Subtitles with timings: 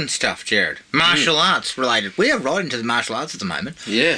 [0.00, 0.78] foreign stuff, Jared.
[0.92, 1.54] Martial mm.
[1.54, 2.16] arts related.
[2.16, 3.76] We are right into the martial arts at the moment.
[3.86, 4.16] Yeah.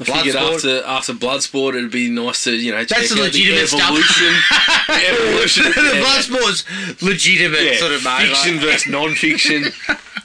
[0.00, 3.60] I figured after after Bloodsport, it'd be nice to you know check the out legitimate
[3.60, 3.82] the stuff.
[3.82, 4.34] evolution,
[4.88, 8.62] the evolution, the yeah, Bloodsport's legitimate yeah, sort of martial fiction art.
[8.62, 9.64] versus non-fiction,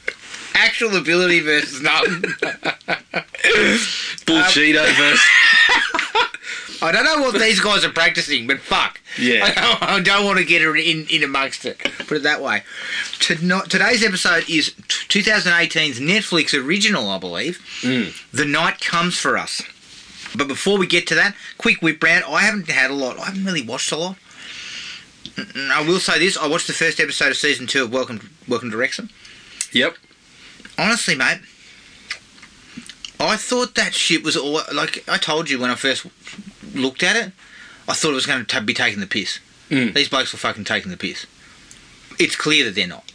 [0.55, 2.21] actual ability versus nothing.
[4.25, 5.25] bullshido um, versus
[6.81, 9.01] I don't know what these guys are practicing, but fuck.
[9.17, 9.45] Yeah.
[9.45, 11.79] I don't, I don't want to get in, in, in amongst it.
[11.79, 12.63] Put it that way.
[13.19, 13.35] To
[13.67, 14.71] today's episode is
[15.09, 17.59] 2018's Netflix original, I believe.
[17.81, 18.31] Mm.
[18.31, 19.61] The Night Comes for Us.
[20.35, 22.25] But before we get to that, quick whip round.
[22.25, 23.17] I haven't had a lot.
[23.17, 24.17] I haven't really watched a lot.
[25.55, 28.71] I will say this: I watched the first episode of season two of Welcome Welcome
[28.71, 29.09] to Wrexham.
[29.71, 29.95] Yep.
[30.77, 31.39] Honestly, mate,
[33.19, 36.05] I thought that shit was all like I told you when I first
[36.73, 37.31] looked at it.
[37.87, 39.39] I thought it was going to be taking the piss.
[39.69, 39.93] Mm.
[39.93, 41.25] These blokes were fucking taking the piss.
[42.19, 43.11] It's clear that they're not.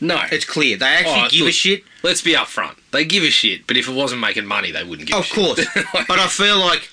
[0.00, 0.22] No.
[0.32, 1.84] It's clear they actually Oh, give a shit.
[2.02, 2.76] Let's be upfront.
[2.90, 5.38] They give a shit, but if it wasn't making money, they wouldn't give a shit.
[5.38, 6.88] Of course, but I feel like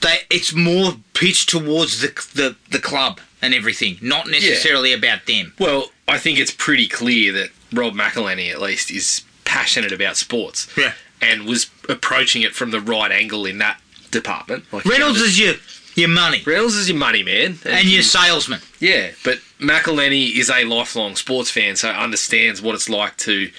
[0.00, 5.54] they it's more pitched towards the the the club and everything, not necessarily about them.
[5.58, 10.66] well, I think it's pretty clear that Rob McElhenney, at least, is passionate about sports.
[10.76, 10.94] Yeah.
[11.20, 13.78] And was approaching it from the right angle in that
[14.10, 14.64] department.
[14.72, 15.54] Like, Reynolds is your
[15.94, 18.60] your money Reynolds is your money man, and your salesman.
[18.80, 23.50] Yeah, but McElhenney is a lifelong sports fan, so understands what it's like to,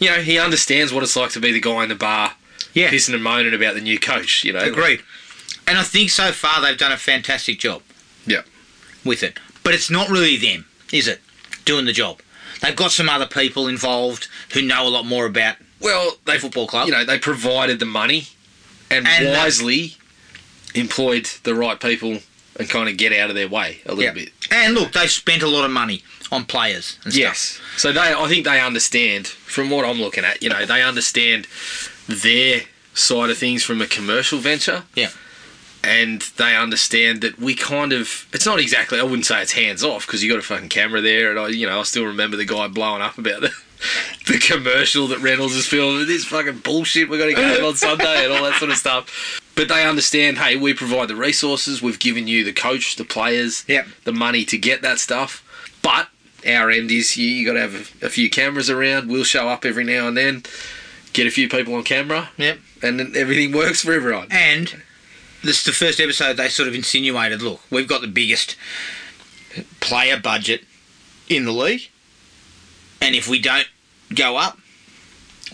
[0.00, 2.32] you know, he understands what it's like to be the guy in the bar,
[2.74, 2.90] Yeah.
[2.90, 4.44] pissing and moaning about the new coach.
[4.44, 5.00] You know, Agreed.
[5.66, 7.82] And I think so far they've done a fantastic job.
[8.26, 8.42] Yeah.
[9.04, 9.38] With it.
[9.62, 11.20] But it's not really them, is it?
[11.64, 12.20] Doing the job.
[12.60, 16.38] They've got some other people involved who know a lot more about Well, the they,
[16.38, 16.86] football club.
[16.86, 18.28] you know, they provided the money,
[18.90, 19.96] and, And that- wisely
[20.74, 22.20] employed the right people
[22.58, 24.10] and kind of get out of their way a little Yeah.
[24.12, 24.32] bit.
[24.50, 27.20] And look, they've spent a lot of money on players and stuff.
[27.20, 27.58] Yes.
[27.76, 30.42] So they, I think they understand from what I'm looking at.
[30.42, 31.46] You know, they understand
[32.08, 32.62] their
[32.94, 34.84] side of things from a commercial venture.
[34.94, 35.10] Yeah.
[35.82, 39.82] And they understand that we kind of, it's not exactly, I wouldn't say it's hands
[39.82, 41.30] off because you got a fucking camera there.
[41.30, 43.50] And I, you know, I still remember the guy blowing up about the,
[44.26, 46.06] the commercial that Reynolds is filming.
[46.06, 49.40] This fucking bullshit, we're going to go on Sunday and all that sort of stuff.
[49.56, 51.80] But they understand, hey, we provide the resources.
[51.80, 53.86] We've given you the coach, the players, Yep.
[54.04, 55.42] the money to get that stuff.
[55.82, 56.08] But
[56.46, 59.08] our end is you, you got to have a, a few cameras around.
[59.10, 60.42] We'll show up every now and then,
[61.14, 62.58] get a few people on camera, Yep.
[62.82, 64.28] and then everything works for everyone.
[64.30, 64.82] And
[65.42, 68.56] this is the first episode they sort of insinuated, look, we've got the biggest
[69.80, 70.64] player budget
[71.28, 71.88] in the league.
[73.00, 73.66] And if we don't
[74.14, 74.58] go up,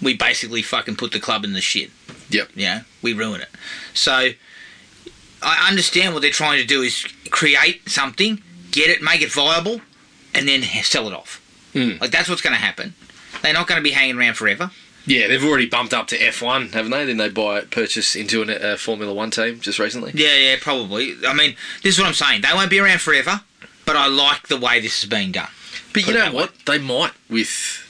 [0.03, 1.91] we basically fucking put the club in the shit.
[2.31, 2.51] Yep.
[2.55, 3.49] Yeah, we ruin it.
[3.95, 4.31] So
[5.43, 8.43] I understand what they're trying to do is create something,
[8.73, 9.81] get it, make it viable,
[10.35, 11.41] and then sell it off.
[11.73, 12.01] Mm.
[12.01, 12.95] Like that's what's going to happen.
[13.43, 14.71] They're not going to be hanging around forever.
[15.07, 17.05] Yeah, they've already bumped up to F1, haven't they?
[17.05, 20.13] Then they buy purchase into a uh, Formula One team just recently.
[20.15, 21.15] Yeah, yeah, probably.
[21.27, 22.41] I mean, this is what I'm saying.
[22.43, 23.41] They won't be around forever,
[23.85, 25.49] but I like the way this is being done.
[25.93, 26.53] But Put you know what?
[26.67, 27.87] They might with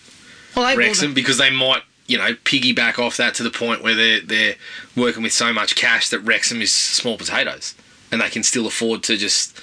[0.55, 3.95] Well, they Wrexham because they might, you know, piggyback off that to the point where
[3.95, 4.55] they're they're
[4.95, 7.75] working with so much cash that Wrexham is small potatoes,
[8.13, 9.59] and they can still afford to just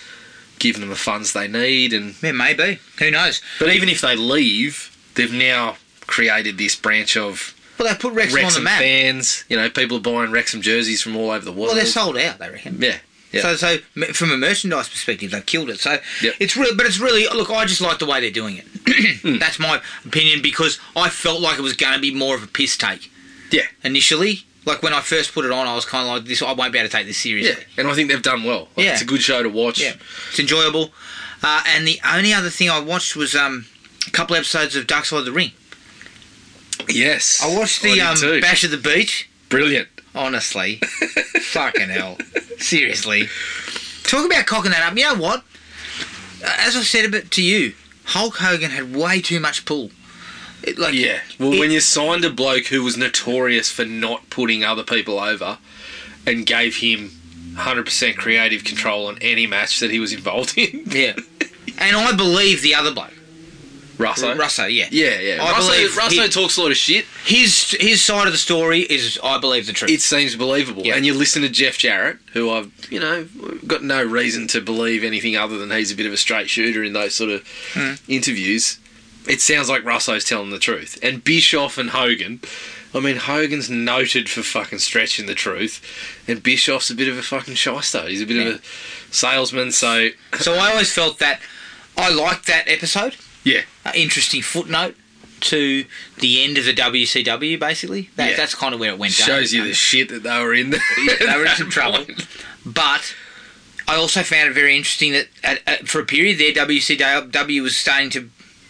[0.59, 1.93] give them the funds they need.
[1.93, 2.79] And Yeah, maybe.
[2.99, 3.41] Who knows?
[3.59, 5.77] but even if they leave, they've now
[6.07, 8.79] created this branch of Well, they put Wrexham, on the Wrexham map.
[8.79, 9.43] fans.
[9.49, 11.67] You know, people are buying Wrexham jerseys from all over the world.
[11.69, 12.39] Well, they're sold out.
[12.39, 12.77] They reckon.
[12.81, 12.97] yeah,
[13.31, 13.41] yeah.
[13.41, 13.77] So, so
[14.13, 15.79] from a merchandise perspective, they've killed it.
[15.79, 16.33] So Yep.
[16.39, 17.49] it's real, but it's really look.
[17.49, 18.65] I just like the way they're doing it.
[19.21, 19.37] Hmm.
[19.39, 22.47] That's my opinion because I felt like it was going to be more of a
[22.47, 23.09] piss take
[23.51, 24.43] yeah, initially.
[24.65, 26.71] Like when I first put it on, I was kind of like, "This, I won't
[26.71, 27.55] be able to take this seriously." yeah.
[27.55, 28.69] seriously." And I think they've done well.
[28.77, 28.93] Like, Yeah.
[28.93, 29.81] it's a good show to watch.
[29.81, 29.93] Yeah,
[30.29, 30.93] it's enjoyable.
[31.41, 33.65] Uh, and the only other thing I watched was um,
[34.07, 35.51] a couple episodes of Dark Side of the Ring.
[36.89, 38.41] Yes, I watched the um, too.
[38.41, 39.29] Bash of the Beach.
[39.49, 39.87] Brilliant.
[40.15, 40.75] Honestly,
[41.41, 42.17] fucking hell,
[42.57, 43.27] seriously.
[44.03, 44.97] Talk about cocking that up.
[44.97, 45.43] You know what?
[46.43, 47.73] Uh, As I said a bit to you,
[48.05, 49.91] Hulk Hogan had way too much pull.
[50.63, 51.19] It, like Yeah.
[51.39, 55.19] Well, it- when you signed a bloke who was notorious for not putting other people
[55.19, 55.57] over
[56.27, 57.11] and gave him
[57.55, 61.13] 100% creative control on any match that he was involved in, yeah.
[61.79, 63.13] And I believe the other bloke,
[64.03, 64.35] Russo.
[64.35, 64.65] Russo.
[64.65, 64.87] Yeah.
[64.91, 65.43] Yeah, yeah.
[65.43, 67.05] I Russo, believe Russo he- talks a lot of shit.
[67.25, 69.89] His his side of the story is, I believe, the truth.
[69.91, 70.83] It seems believable.
[70.83, 70.95] Yeah.
[70.95, 73.27] And you listen to Jeff Jarrett, who I've, you know,
[73.65, 76.83] got no reason to believe anything other than he's a bit of a straight shooter
[76.83, 77.93] in those sort of Hmm.
[78.07, 78.77] interviews.
[79.25, 80.99] it sounds like Russo's telling the truth.
[81.01, 82.41] And Bischoff and Hogan,
[82.93, 85.79] I mean, Hogan's noted for fucking stretching the truth,
[86.27, 88.05] and Bischoff's a bit of a fucking shyster.
[88.09, 88.59] He's a bit of a
[89.15, 90.09] salesman, so
[90.41, 91.39] So I always felt that
[91.95, 93.15] I liked that episode.
[93.43, 94.95] Yeah, Uh, interesting footnote
[95.41, 95.85] to
[96.19, 97.59] the end of the WCW.
[97.59, 98.37] Basically, that, Yeah.
[98.37, 99.13] that's kind of where it went.
[99.13, 99.61] shows down.
[99.63, 100.69] you the shit that they were in.
[101.19, 102.05] they were in some trouble.
[102.65, 103.13] But
[103.87, 107.75] I also found it very interesting that at, at, for a period there, WCW was
[107.75, 108.29] starting to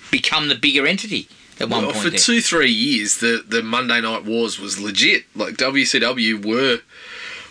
[0.10, 1.28] become the bigger entity
[1.60, 2.04] at one Well, point.
[2.06, 2.20] for there.
[2.20, 5.26] two, three years, the, the Monday Night Wars was legit.
[5.36, 6.80] Like WCW were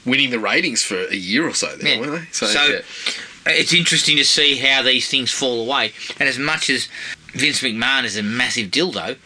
[0.05, 2.01] winning the ratings for a year or so there, Yeah.
[2.01, 2.29] weren't they?
[2.33, 2.81] So, yeah.
[3.47, 5.93] It's interesting to see how these things fall away.
[6.19, 6.89] And as much as
[7.35, 9.17] Vince McMahon is a massive dildo,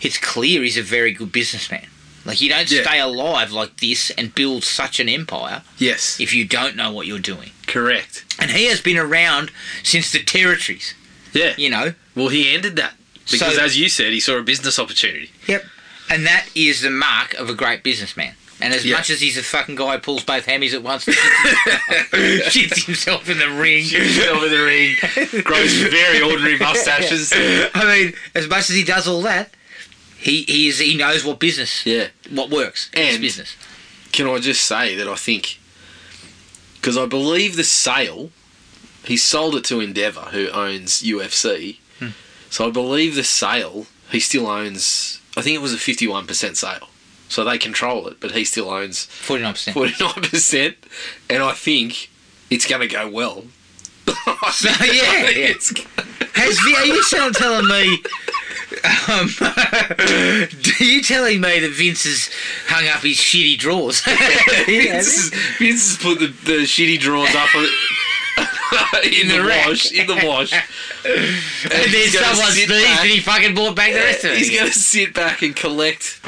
[0.00, 1.86] it's clear he's a very good businessman.
[2.26, 2.82] Like you don't Yeah.
[2.82, 7.06] stay alive like this and build such an empire yes, if you don't know what
[7.06, 7.50] you're doing.
[7.66, 8.24] correct.
[8.38, 9.50] And he has been around
[9.82, 10.94] since the territories.
[11.32, 11.54] Yeah.
[11.56, 12.94] You know, Well, he ended that
[13.30, 15.30] because, So- as you said, he saw a business opportunity.
[15.46, 15.64] Yep.
[16.10, 18.34] And that is the mark of a great businessman.
[18.64, 18.96] And as Yeah.
[18.96, 23.28] much as he's a fucking guy who pulls both hammies at once, shits shits himself
[23.28, 23.84] in the ring.
[24.30, 27.32] over the ring, grows very ordinary mustaches.
[27.34, 29.50] I mean, as much as he does all that,
[30.18, 32.08] he he is he knows what business, Yeah.
[32.30, 33.56] what works in his And- business.
[34.12, 35.58] Can I just say that I think
[36.76, 38.30] because I believe the sale,
[39.04, 41.78] he sold it to Endeavor, who owns UFC.
[41.98, 42.08] Hmm.
[42.48, 45.18] So I believe the sale, he still owns.
[45.36, 46.88] I think it was a fifty-one percent sale.
[47.28, 49.74] So they control it, but he still owns Forty nine percent.
[49.74, 50.76] forty-nine percent,
[51.30, 52.10] and I think
[52.50, 53.44] it's going to go well.
[54.52, 55.30] So, yeah, yeah.
[55.50, 55.72] It's-
[56.34, 57.98] Has are you still telling me?
[59.08, 62.30] Um, are you telling me that Vince has
[62.66, 64.00] hung up his shitty drawers?
[64.66, 67.66] Vince, has, Vince has put the, the shitty drawers up on-
[69.04, 69.92] in, the the, wash.
[69.92, 70.52] In the wash.
[70.52, 70.62] and
[71.04, 74.38] then he's gonna someone sneezed and he fucking bought back the rest of it.
[74.38, 76.20] He's going to sit back and collect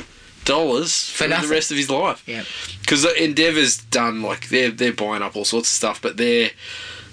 [0.46, 2.22] dollars for, the rest of his life.
[2.26, 2.44] Yeah.
[2.80, 6.50] Because Endeavor's done like they're they're buying up all sorts of stuff, but they're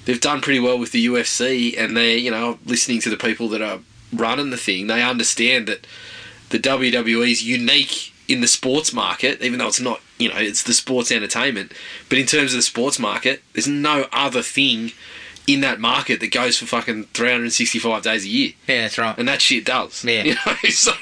[0.06, 3.50] they've done pretty well with the UFC, and they're you know listening to the people
[3.50, 3.80] that are
[4.14, 4.88] running the thing.
[4.88, 5.86] They understand that
[6.50, 10.74] the WWE's unique in the sports market, even though it's not you know it's the
[10.74, 11.74] sports entertainment,
[12.08, 14.94] but in terms of the sports market, there's no other thing
[15.46, 19.18] in that market that goes for fucking 365 days a year Yeah, that's right.
[19.18, 20.04] and that shit does.
[20.06, 20.24] Yeah.
[20.24, 20.92] You know, so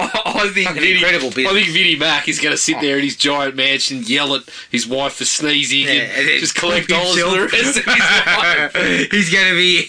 [0.00, 1.46] I think Vinnie, incredible business.
[1.48, 4.42] I think Vinny Mac is going to sit there in his giant mansion, yell at
[4.70, 7.98] his wife for sneezing, Yeah, and and just collect dollars for the rest of his
[8.26, 9.10] life.
[9.10, 9.82] He's going to be.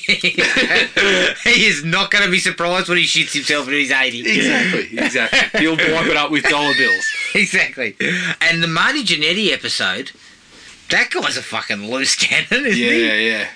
[1.49, 4.19] he is not going to be surprised when he shits himself when he's 80.
[4.21, 5.59] Exactly, exactly.
[5.61, 7.05] He'll wipe it up with dollar bills.
[7.35, 7.95] exactly.
[8.41, 10.11] And the Marty Jannetty episode,
[10.89, 13.05] that guy's a fucking loose cannon, isn't he?
[13.07, 13.47] Yeah, yeah,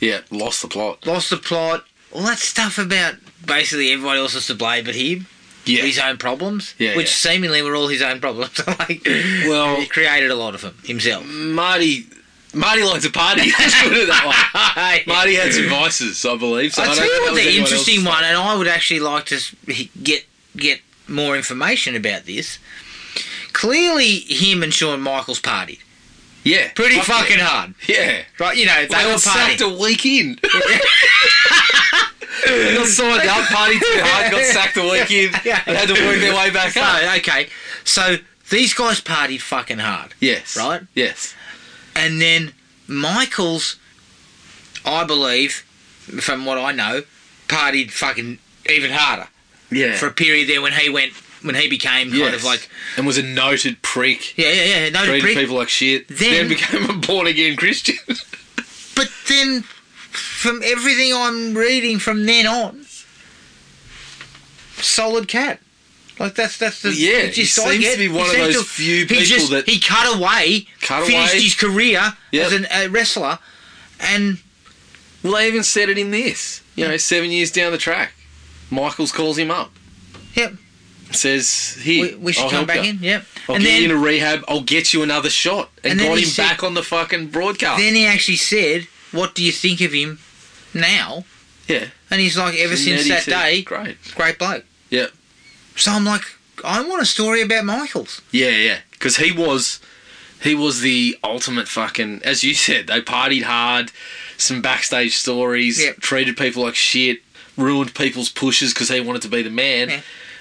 [0.00, 0.20] yeah.
[0.30, 1.06] Lost the plot.
[1.06, 1.84] Lost the plot.
[2.12, 5.26] All that stuff about basically everybody else is to blame but him.
[5.64, 5.82] Yeah.
[5.82, 6.74] His own problems.
[6.78, 7.30] Yeah, Which yeah.
[7.32, 8.58] seemingly were all his own problems.
[8.66, 11.26] like, Well- he created a lot of them himself.
[11.26, 12.06] Marty,
[12.54, 13.42] Marty likes a party.
[13.58, 14.24] Let's put it that
[14.76, 15.02] way.
[15.06, 16.72] Marty had some vices, I believe.
[16.72, 19.26] So I I'll don't tell you what the interesting one, and I would actually like
[19.26, 19.40] to
[20.02, 20.24] get
[20.56, 22.58] get more information about this.
[23.52, 25.80] Clearly, him and Shawn Michaels partied
[26.44, 28.22] Yeah, pretty fuck fucking hard, Yeah.
[28.38, 28.56] right?
[28.56, 29.60] You know, they They were partying.
[29.60, 30.38] a week in.
[32.46, 35.60] They got signed up, party too hard, got sacked a week in, Yeah.
[35.66, 37.16] and had to work their way back So, up.
[37.18, 37.48] okay,
[37.84, 38.16] so
[38.50, 40.56] these guys partied fucking hard, Yes.
[40.56, 40.82] Right?
[40.94, 41.34] Yes.
[41.96, 42.52] and then
[42.86, 43.76] Michaels,
[44.84, 45.64] I believe,
[46.20, 47.02] from what I know,
[47.48, 48.38] partied fucking
[48.70, 49.28] even harder
[49.70, 49.96] Yeah.
[49.96, 52.34] for a period there when he went when he became kind yes.
[52.34, 54.36] of like and was a noted prick.
[54.36, 56.08] yeah yeah yeah no Treated people like shit.
[56.08, 57.96] Then- Then, became a born again Christian.
[58.96, 62.84] But then, from everything I'm reading from then on,
[64.76, 65.60] solid cat.
[66.18, 68.32] Like that's that's the Yeah, just he I seems get- to be one he of
[68.42, 71.42] seems those few he people just, that- he cut away, Cut finished away.
[71.42, 72.46] his career Yep.
[72.46, 73.38] as an, a wrestler,
[74.00, 74.38] and
[75.22, 76.62] well, they even said it in this.
[76.74, 78.12] You know, seven years down the track,
[78.70, 79.70] Michaels calls him up.
[80.34, 80.54] Yep.
[81.10, 82.90] Says, "Here, we, we should I'll come back you.
[82.90, 82.98] in.
[83.00, 83.24] Yep.
[83.48, 84.44] I'll and get then you into rehab.
[84.46, 87.78] I'll get you another shot." And, And got him said- back on the fucking broadcast.
[87.80, 90.18] then he actually said, "What do you think of him
[90.74, 91.24] now?"
[91.66, 91.86] yeah.
[92.10, 93.96] And he's like, "Ever since that day, great.
[94.14, 95.06] great bloke." Yeah.
[95.76, 96.22] So I'm like,
[96.64, 98.20] I want a story about Michaels.
[98.32, 98.78] Yeah, yeah.
[98.90, 99.78] Because he was,
[100.42, 102.20] he was the ultimate fucking.
[102.24, 103.92] As you said, they partied hard.
[104.36, 105.82] Some backstage stories.
[105.82, 106.00] Yep.
[106.00, 107.22] Treated people like shit.
[107.56, 109.88] Ruined people's pushes because he wanted to be the man.
[109.90, 110.00] Yeah.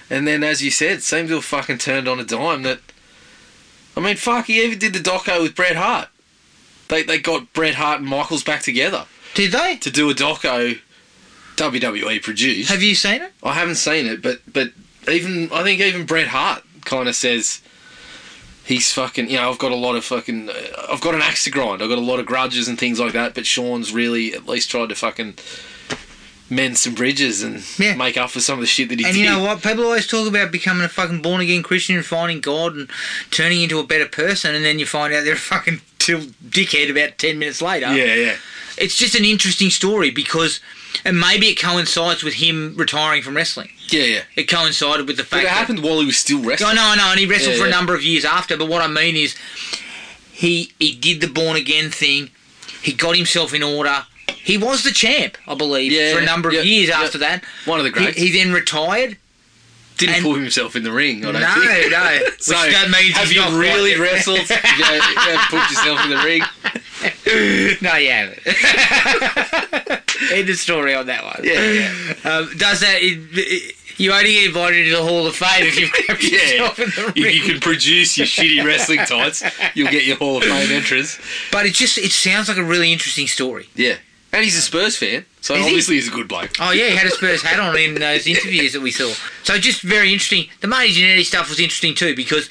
[0.09, 2.63] And then, as you said, have fucking turned on a dime.
[2.63, 2.79] That,
[3.95, 6.09] I mean, fuck, he even did the doco with Bret Hart.
[6.87, 9.75] They they got Bret Hart and Michaels back together Did they?
[9.77, 10.79] to do a doco
[11.57, 12.69] WWE produced.
[12.69, 13.33] Have you seen it?
[13.43, 14.71] I haven't seen it, but but
[15.09, 17.61] even I think even Bret Hart kind of says
[18.63, 19.29] he's fucking.
[19.29, 20.49] You know, I've got a lot of fucking.
[20.89, 21.81] I've got an axe to grind.
[21.81, 23.33] I've got a lot of grudges and things like that.
[23.33, 25.35] But Shawn's really at least tried to fucking
[26.49, 27.95] mend some bridges and Yeah.
[27.95, 29.19] make up for some of the shit that he And did.
[29.21, 29.61] And you know what?
[29.61, 32.89] People always talk about becoming a fucking born again Christian and finding God and
[33.31, 36.89] turning into a better person, and then you find out they're a fucking till dickhead
[36.89, 37.93] about ten minutes later.
[37.93, 38.35] Yeah, yeah,
[38.77, 40.59] It's just an interesting story because,
[41.03, 43.69] and maybe it coincides with him retiring from wrestling.
[43.89, 44.21] yeah, yeah.
[44.37, 46.71] It coincided with the But fact it that happened while he was still oh, wrestling.
[46.71, 48.55] I know, I know, and he wrestled Yeah, for a number of years after.
[48.55, 49.35] But what I mean is,
[50.31, 52.29] he he did the born again thing.
[52.81, 54.05] He got himself in order.
[54.29, 57.01] He was the champ, I believe, Yeah, for a number of yeah, years yeah.
[57.01, 57.43] after that.
[57.65, 58.17] One of the He, greats.
[58.17, 59.17] he then retired.
[59.97, 61.25] Didn't and- pull himself in the ring.
[61.25, 61.91] I No, don't think.
[61.91, 62.19] no.
[62.25, 64.37] Which So, that means have you really wrestled?
[64.49, 66.43] you, know, you put yourself in the ring.
[67.81, 68.39] no, you haven't.
[70.31, 71.39] End of story on that one.
[71.43, 71.91] Yeah.
[72.31, 72.97] Um, does that?
[73.01, 75.91] It, it- you only get invited to the Hall of Fame if you've
[76.21, 77.13] Yeah, yourself in the ring.
[77.15, 79.41] if you can produce your shitty wrestling tights,
[79.73, 81.17] you'll get your Hall of Fame entrance.
[81.51, 83.67] But it just it sounds like a really interesting story.
[83.75, 83.95] Yeah,
[84.37, 85.65] and he's a Spurs fan, so Is he?
[85.67, 86.51] obviously he's a good bloke.
[86.59, 89.11] Oh yeah, he had a Spurs hat on in those interviews that we saw.
[89.43, 90.47] So just very interesting.
[90.61, 92.49] The Marty Jannetty stuff was interesting too because,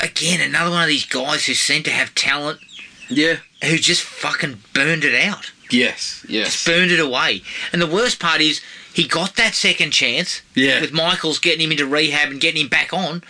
[0.00, 2.60] again, another one of these guys who seem to have talent
[3.08, 3.36] Yeah.
[3.64, 6.24] who just fucking burned it out, Yes.
[6.28, 6.64] Yes.
[6.64, 7.42] burned it away.
[7.72, 8.60] And the worst part is
[8.92, 10.80] he got that second chance Yeah.
[10.80, 13.22] with Michaels getting him into rehab and getting him back on,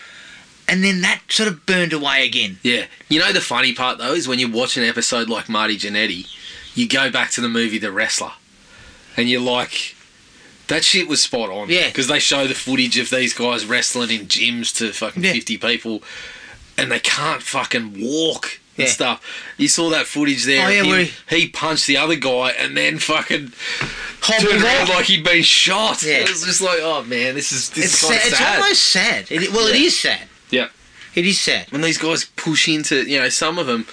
[0.67, 2.59] and then that sort of burned away again.
[2.63, 2.87] Yeah.
[3.11, 6.27] You know the funny part though is when you watch an episode like Marty Jannetty,
[6.75, 8.33] you go back to the movie The Wrestler,
[9.17, 9.95] and you're like,
[10.69, 11.69] that shit was spot on.
[11.69, 11.89] Yeah.
[11.89, 15.33] Because they show the footage of these guys wrestling in gyms to fucking Yeah.
[15.33, 16.03] fifty people,
[16.79, 18.61] and they can't fucking walk.
[18.77, 18.93] And Yeah.
[18.93, 19.21] stuff.
[19.57, 20.67] You saw that footage there.
[20.67, 23.53] Oh, yeah, him- where he punched the other guy and then fucking
[24.21, 26.03] turned around like he'd been shot.
[26.03, 26.15] Yeah.
[26.15, 28.17] It was just like, oh man, this is this It's, is sad.
[28.27, 29.27] of it's almost sad.
[29.31, 29.87] It, well, it Yeah.
[29.87, 30.23] is sad.
[30.51, 30.69] Yeah.
[31.15, 31.67] It is sad.
[31.71, 33.87] when these guys push into, you know, some of them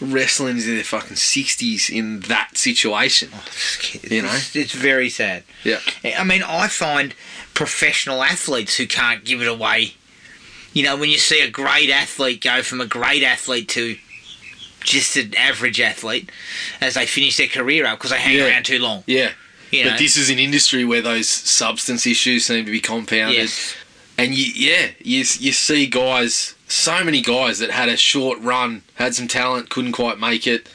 [0.00, 3.30] wrestling is in their fucking sixties in that situation.
[3.32, 3.44] Oh,
[4.02, 4.28] you know?
[4.32, 5.42] it's, it's very sad.
[5.64, 5.80] Yeah.
[6.16, 7.14] I mean, I find
[7.54, 9.94] professional athletes who can't give it away.
[10.72, 13.96] You know, when you see a great athlete go from a great athlete to
[14.80, 16.30] just an average athlete
[16.80, 18.48] as they finish their career up because they hang Yeah.
[18.48, 19.02] around too long.
[19.06, 19.32] Yeah.
[19.70, 19.90] You know?
[19.90, 23.74] But this is an industry where those substance issues seem to be compounded, yes.
[24.16, 28.82] and you, yeah, you you see guys, so many guys that had a short run,
[28.94, 30.68] had some talent, couldn't quite make it,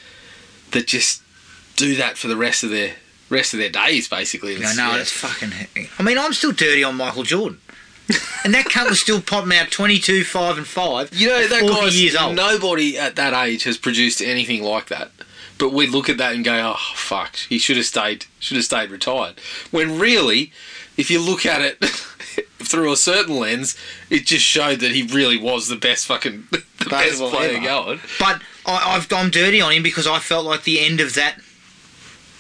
[0.72, 1.22] that just
[1.76, 2.94] do that for the rest of their
[3.30, 4.54] rest of their days, basically.
[4.56, 5.00] It's- know, yeah.
[5.00, 5.52] it's fucking.
[5.98, 7.60] I mean, I'm still dirty on Michael Jordan.
[8.44, 11.14] and that cunt was still popping out 22, 5, and 5.
[11.14, 12.36] You know that 40 guy's years old.
[12.36, 15.12] nobody at that age has produced anything like that.
[15.58, 18.26] But we look at that and go, "Oh fuck, he should have stayed.
[18.40, 19.36] Should have stayed retired."
[19.70, 20.52] When really,
[20.98, 21.78] if you look at it
[22.60, 23.76] through a certain lens,
[24.10, 27.66] it just showed that he really was the best fucking the best player ever.
[27.66, 28.00] going.
[28.20, 31.38] But I, I've gone dirty on him because I felt like the end of that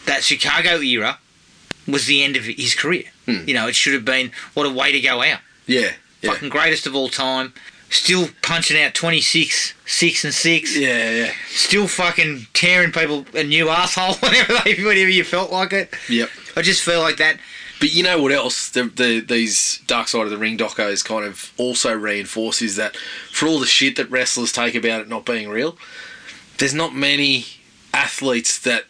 [0.05, 1.19] that Chicago era
[1.87, 3.05] was the end of his career.
[3.25, 3.43] Hmm.
[3.47, 5.39] You know, it should have been what a way to go out.
[5.67, 7.53] Yeah, yeah, Fucking greatest of all time.
[7.89, 10.77] Still punching out 26, 6 and 6.
[10.77, 11.31] yeah, yeah.
[11.49, 15.93] Still fucking tearing people a new asshole whenever, they, whenever you felt like it.
[16.07, 16.29] Yep.
[16.55, 17.37] I just feel like that.
[17.81, 18.69] But you know what else?
[18.69, 22.95] The, the these Dark Side of the Ring docos kind of also reinforces that
[23.31, 25.75] for all the shit that wrestlers take about it not being real,
[26.59, 27.45] there's not many
[27.93, 28.85] athletes that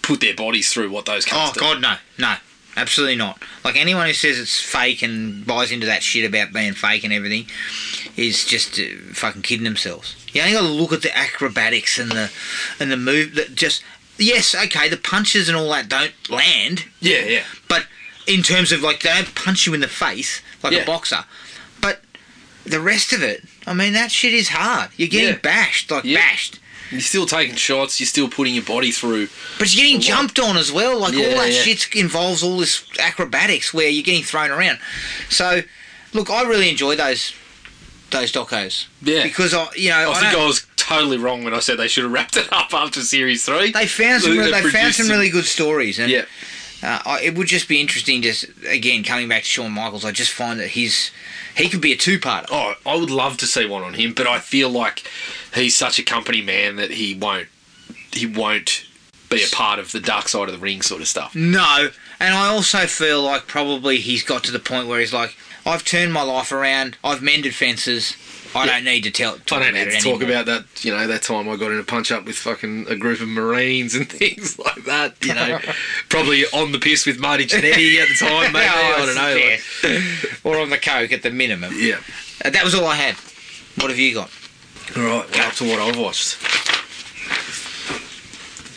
[0.00, 1.60] put their bodies through what those cunts Oh, do.
[1.60, 1.96] Oh god, no.
[2.18, 2.36] No.
[2.78, 3.42] Absolutely not.
[3.64, 7.12] Like anyone who says it's fake and buys into that shit about being fake and
[7.12, 7.46] everything
[8.16, 8.82] is just uh,
[9.12, 10.14] fucking kidding themselves.
[10.32, 12.30] You only got to look at the acrobatics and the
[12.78, 13.82] and the move that just
[14.18, 17.42] yes, okay, the punches and all that don't land, Yeah, yeah.
[18.26, 20.80] In terms of like they don't punch you in the face like Yeah.
[20.80, 21.24] a boxer,
[21.80, 22.02] but
[22.64, 24.90] the rest of it, I mean, that shit is hard.
[24.96, 25.38] You're getting Yeah.
[25.38, 26.18] bashed, like Yeah.
[26.18, 26.58] bashed.
[26.90, 27.98] You're still taking shots.
[27.98, 29.28] You're still putting your body through.
[29.58, 31.00] But you're getting jumped on as well.
[31.00, 34.78] Like all that shit involves all this acrobatics where you're getting thrown around.
[35.28, 35.62] So,
[36.12, 37.32] look, I really enjoy those
[38.10, 39.24] those docos Yeah.
[39.24, 41.88] because I, you know, I, I think I was totally wrong when I said they
[41.88, 43.72] should have wrapped it up after series three.
[43.72, 46.22] they found some They they found some some- really good stories, and yeah,
[46.82, 48.22] uh, I, it would just be interesting.
[48.22, 51.10] Just again coming back to Shawn Michaels, I just find that his
[51.56, 52.46] he could be a two part.
[52.50, 55.02] Oh, I would love to see one on him, but I feel like
[55.54, 57.48] he's such a company man that he won't
[58.12, 58.86] he won't
[59.28, 61.34] be a part of the dark side of the ring sort of stuff.
[61.34, 61.88] No,
[62.20, 65.84] and I also feel like probably he's got to the point where he's like, I've
[65.84, 66.96] turned my life around.
[67.02, 68.16] I've mended fences.
[68.56, 68.72] I Yeah.
[68.76, 69.36] don't need to tell.
[69.38, 70.40] Talk I don't about need to talk anymore.
[70.42, 70.84] about that.
[70.84, 73.28] You know, that time I got in a punch up with fucking a group of
[73.28, 75.14] Marines and things like that.
[75.22, 75.58] You know,
[76.08, 78.52] probably on the piss with Marty Jannetty at the time.
[78.52, 79.34] Maybe I don't know.
[79.92, 81.72] like- or on the coke at the minimum.
[81.76, 81.98] yeah.
[82.44, 83.14] Uh, that was all I had.
[83.80, 84.30] What have you got?
[84.96, 85.30] All right.
[85.30, 86.36] Well, up to what I've watched.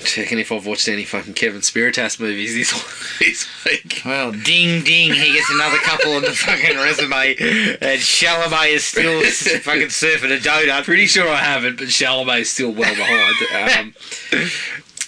[0.04, 2.72] Checking if I've watched any fucking Kevin Spiritas movies this
[3.20, 4.02] this week.
[4.06, 7.36] Well, ding ding, he gets another couple on the fucking resume,
[7.82, 9.22] and Chalamet is still
[9.60, 10.86] fucking surfing a donut.
[10.86, 13.84] Pretty sure I haven't, but Chalamet is still well behind.
[13.84, 13.94] Um,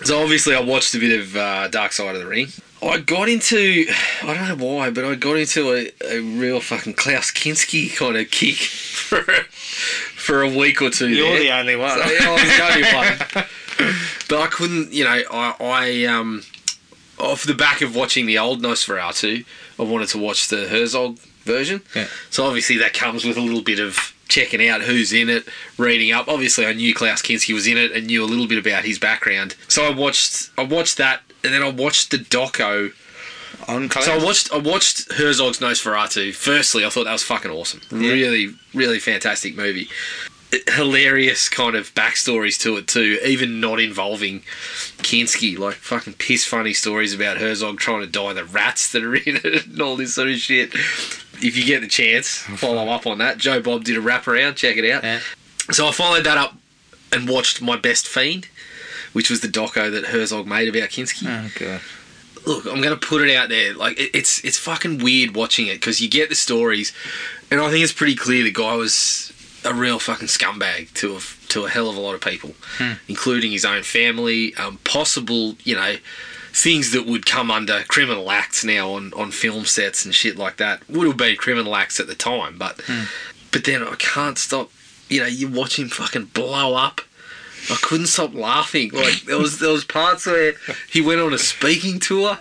[0.04, 2.48] so obviously, I watched a bit of uh, Dark Side of the Ring.
[2.84, 3.86] I got into,
[4.24, 8.18] I don't know why, but I got into a, a real fucking Klaus Kinski kind
[8.18, 11.14] of kick for for a week or two.
[11.16, 11.60] there.
[11.60, 11.92] only one.
[11.92, 13.46] So, yeah, I was the only one.
[14.30, 16.44] But I couldn't, you know, I, I um,
[17.20, 19.46] off the back of watching the old Nosferatu,
[19.78, 21.82] I wanted to watch the Herzog version.
[21.96, 22.08] Yeah.
[22.30, 25.46] So obviously that comes with a little bit of checking out who's in it,
[25.78, 26.28] reading up.
[26.28, 28.98] Obviously I knew Klaus Kinski was in it and knew a little bit about his
[29.00, 29.56] background.
[29.68, 32.94] So I watched, I watched that, and then I watched the doco.
[33.68, 36.34] on So I watched, I watched Herzog's Nosferatu.
[36.34, 37.82] Firstly, I thought that was fucking awesome.
[37.92, 39.90] Really, really fantastic movie.
[40.68, 44.42] Hilarious kind of backstories to it too, even not involving
[45.00, 45.58] Kinski.
[45.58, 49.38] Like fucking piss funny stories about Herzog trying to die the rats that are in
[49.44, 50.74] it and all this sort of shit.
[51.44, 53.38] If you get the chance, oh, follow up on that.
[53.38, 54.56] Joe Bob did a wraparound.
[54.58, 55.04] Check it out.
[55.04, 55.20] Yeah.
[55.72, 56.56] So I followed that up
[57.14, 58.48] and watched My Best Fiend,
[59.14, 61.82] which was the doco that Herzog made about Kinski Oh god.
[62.46, 63.74] look, I'm gonna put it out there.
[63.74, 66.94] Like it, it's it's fucking weird watching it because you get the stories,
[67.50, 69.32] and I think it's pretty clear the guy was
[69.64, 72.54] a real fucking scumbag to a to a hell of a lot of people,
[73.08, 74.56] including his own family.
[74.56, 75.96] Um, possible, you know,
[76.54, 80.58] things that would come under criminal acts now on on film sets and shit like
[80.58, 82.82] that would have been criminal acts at the time, but
[83.52, 84.72] but then I can't stop.
[85.10, 87.02] You know, you watch him fucking blow up.
[87.70, 88.92] I couldn't stop laughing.
[88.92, 90.54] Like there was there was parts where
[90.90, 92.40] he went on a speaking tour.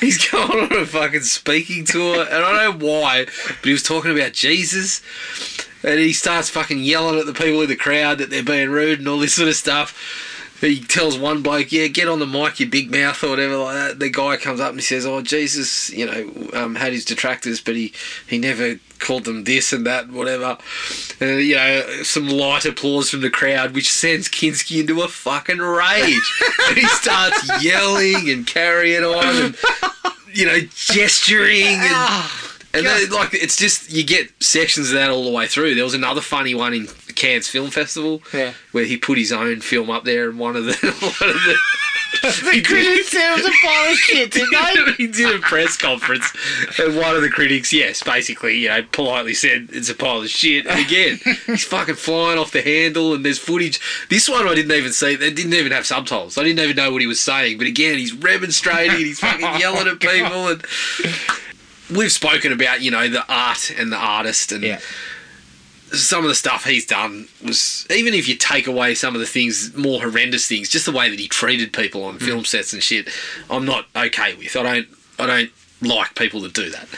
[0.00, 3.82] He's going on a fucking speaking tour, and I don't know why, but he was
[3.82, 5.00] talking about Jesus,
[5.82, 8.98] and he starts fucking yelling at the people in the crowd that they're being rude
[8.98, 10.26] and all this sort of stuff.
[10.60, 13.74] He tells one bloke, "Yeah, get on the mic, you big mouth," or whatever like
[13.76, 13.98] that.
[14.00, 17.60] The guy comes up and he says, "Oh, Jesus, you know, um, had his detractors,
[17.60, 17.92] but he
[18.26, 20.58] he never called them this and that, whatever."
[21.20, 25.58] And you know, some light applause from the crowd, which sends Kinski into a fucking
[25.58, 26.42] rage.
[26.68, 29.56] and he starts yelling and carrying on, and
[30.32, 32.47] you know, gesturing and.
[32.74, 35.74] And then, like it's just you get sections of that all the way through.
[35.74, 38.52] There was another funny one in Cannes Film Festival Yeah.
[38.72, 40.72] where he put his own film up there, and one of the
[41.20, 41.56] one of the
[42.22, 44.50] The critics said it was a pile of shit, didn't
[44.86, 44.92] they?
[44.94, 46.24] he did a press conference,
[46.78, 50.28] and one of the critics, yes, basically, you know, politely said it's a pile of
[50.30, 50.66] shit.
[50.66, 53.78] And again, he's fucking flying off the handle, and there's footage.
[54.08, 55.16] This one I didn't even see.
[55.16, 56.38] They didn't even have subtitles.
[56.38, 57.58] I didn't even know what he was saying.
[57.58, 60.62] But again, he's remonstrating, and he's fucking oh yelling at people, and
[61.90, 64.80] we've spoken about you know the art and the artist and Yeah.
[65.92, 69.26] some of the stuff he's done was even if you take away some of the
[69.26, 72.22] things more horrendous things just the way that he treated people on mm.
[72.22, 73.08] film sets and shit
[73.50, 74.54] i'm not okay with.
[74.56, 76.88] I don't i don't like people that do that.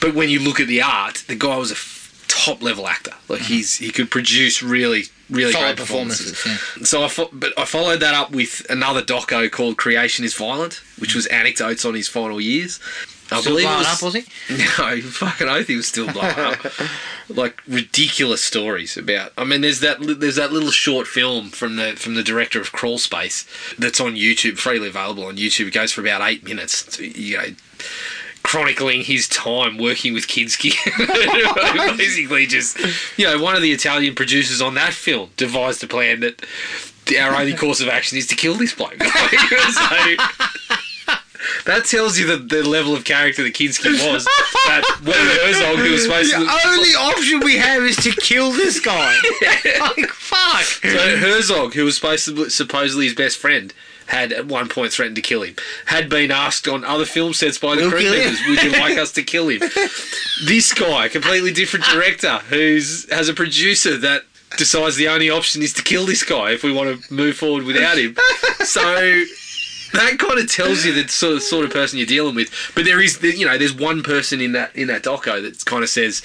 [0.00, 2.02] But when you look at the art the guy was a f-
[2.32, 3.12] top level actor.
[3.28, 3.52] Like mm-hmm.
[3.52, 6.88] he's he could produce really really Solid great performances, performances.
[6.88, 10.82] so I fo- but I followed that up with another doco called Creation is Violent,
[10.98, 11.16] which mm.
[11.16, 12.80] was anecdotes on his final years.
[13.32, 14.24] I Still believe blowing was, up, was he?
[14.78, 16.58] no, fucking oath he was still blowing up.
[17.28, 19.32] like ridiculous stories about.
[19.36, 22.72] I mean, there's that there's that little short film from the from the director of
[22.72, 23.46] Crawl Space
[23.78, 25.68] that's on YouTube, freely available on YouTube.
[25.68, 26.98] It goes for about eight minutes.
[26.98, 27.44] You know.
[28.44, 30.72] Chronicling his time working with Kinski.
[31.96, 32.76] Basically, just,
[33.16, 36.44] you know, one of the Italian producers on that film devised a plan that
[37.20, 39.00] our only course of action is to kill this bloke.
[39.00, 40.16] so,
[41.64, 44.24] that tells you the, the level of character that Kinski was.
[44.66, 46.68] That Werner Herzog, who was supposed The to.
[46.68, 49.14] only option we have is to kill this guy.
[49.80, 50.62] like, fuck.
[50.64, 53.72] So Herzog, who was supposed to, supposedly his best friend,
[54.06, 55.54] had at one point threatened to kill him.
[55.86, 58.98] Had been asked on other film sets by the We'll crew members, "Would you like
[59.04, 59.60] us to kill him?"
[60.46, 64.22] this guy, completely different director, who's has a producer that
[64.58, 67.64] decides the only option is to kill this guy if we want to move forward
[67.64, 68.16] without him.
[68.64, 69.24] So.
[69.92, 72.50] That kind of tells you the sort of sort of person you're dealing with.
[72.74, 75.82] But there is, you know, there's one person in that in that doco that kind
[75.82, 76.22] of says,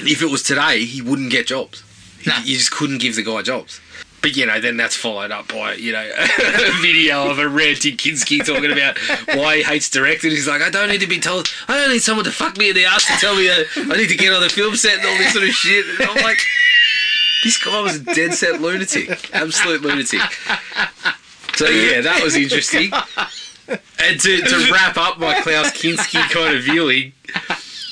[0.00, 1.82] if it was today, he wouldn't get jobs.
[2.20, 3.80] He- You just couldn't give the guy jobs.
[4.22, 6.00] But you know, then that's followed up by you know
[6.38, 8.96] a video of a ranting Kinski talking about
[9.36, 10.30] why he hates directing.
[10.30, 11.48] He's like, I don't need to be told.
[11.66, 13.96] I don't need someone to fuck me in the ass to tell me that I
[13.96, 15.86] need to get on the film set and all this sort of shit.
[16.00, 16.38] And I'm like,
[17.42, 20.20] this guy was a dead set lunatic, absolute lunatic.
[21.66, 22.90] So yeah, that was interesting.
[23.68, 27.12] And to, to wrap up my Klaus Kinski kind of viewing,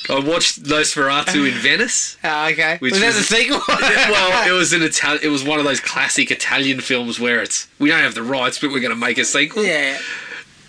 [0.09, 2.17] I watched Nosferatu in Venice.
[2.23, 2.77] Oh, okay.
[2.79, 3.61] Which was that was- the sequel?
[3.69, 7.67] well, it was an Ital- It was one of those classic Italian films where it's
[7.79, 9.63] we don't have the rights, but we're going to make a sequel.
[9.63, 9.97] yeah.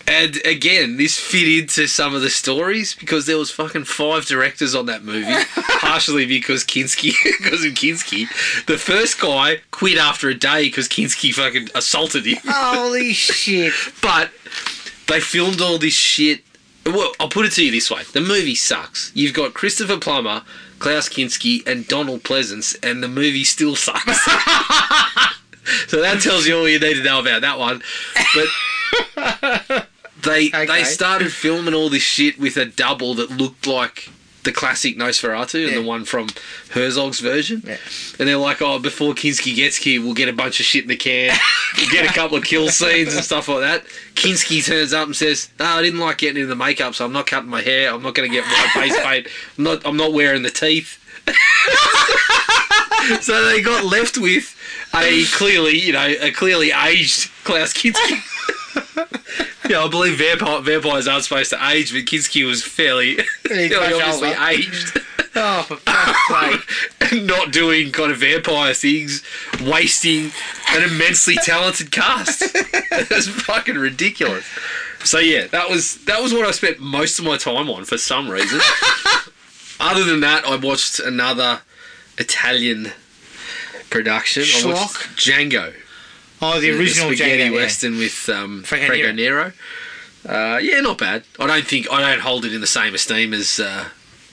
[0.07, 4.75] And again, this fit into some of the stories because there was fucking five directors
[4.75, 5.33] on that movie,
[5.81, 8.27] partially because Kinski, because of Kinski.
[8.67, 12.39] The first guy quit after a day because Kinski fucking assaulted him.
[12.45, 13.73] Holy shit.
[14.03, 14.31] But
[15.09, 16.43] they filmed all this shit.
[16.85, 19.13] Well, I'll put it to you this way: the movie sucks.
[19.15, 20.43] You've got Christopher Plummer,
[20.81, 24.25] Klaus Kinski, and Donald Pleasence, and the movie still sucks.
[25.87, 27.83] so that tells you all you need to know about that one.
[28.35, 29.89] But
[30.23, 30.67] they Okay.
[30.67, 34.09] they started filming all this shit with a double that looked like
[34.45, 35.79] the classic Nosferatu and Yeah.
[35.81, 36.29] the one from
[36.71, 37.63] Herzog's version.
[37.65, 37.77] Yeah.
[38.19, 40.89] And they're like, oh, before Kinski gets here, we'll get a bunch of shit in
[40.89, 41.39] the can,
[41.77, 43.85] we'll get a couple of kill scenes and stuff like that.
[44.17, 47.13] Kinski turns up and says, oh, I didn't like getting into the makeup, so I'm
[47.13, 49.97] not cutting my hair, I'm not going to get my face paint, I'm not, I'm
[49.97, 50.99] not wearing the teeth.
[53.21, 54.57] so they got left with
[54.95, 58.19] a clearly, you know, a clearly aged Klaus Kinski.
[59.73, 64.29] yeah, I believe vampire, vampires aren't supposed to age, but Kinski was fairly, fairly obviously
[64.29, 64.49] older.
[64.49, 65.01] aged.
[65.35, 67.23] Oh, for fuck's sake.
[67.25, 69.23] not doing kind of vampire things,
[69.63, 70.31] wasting
[70.69, 72.43] an immensely talented cast.
[72.55, 74.45] it's fucking ridiculous.
[75.05, 77.97] So yeah, that was that was what I spent most of my time on for
[77.97, 78.61] some reason.
[79.81, 81.63] Other than that, I watched another
[82.19, 82.93] Italian
[83.89, 84.43] production.
[84.43, 85.51] I watched Schlock?
[85.51, 85.75] Django.
[86.43, 87.57] Oh, the original the spaghetti Django, yeah.
[87.57, 89.53] western with um, Franco Franco Nero.
[90.29, 91.23] Uh, yeah, not bad.
[91.39, 93.89] I don't think I don't hold it in the same esteem as uh,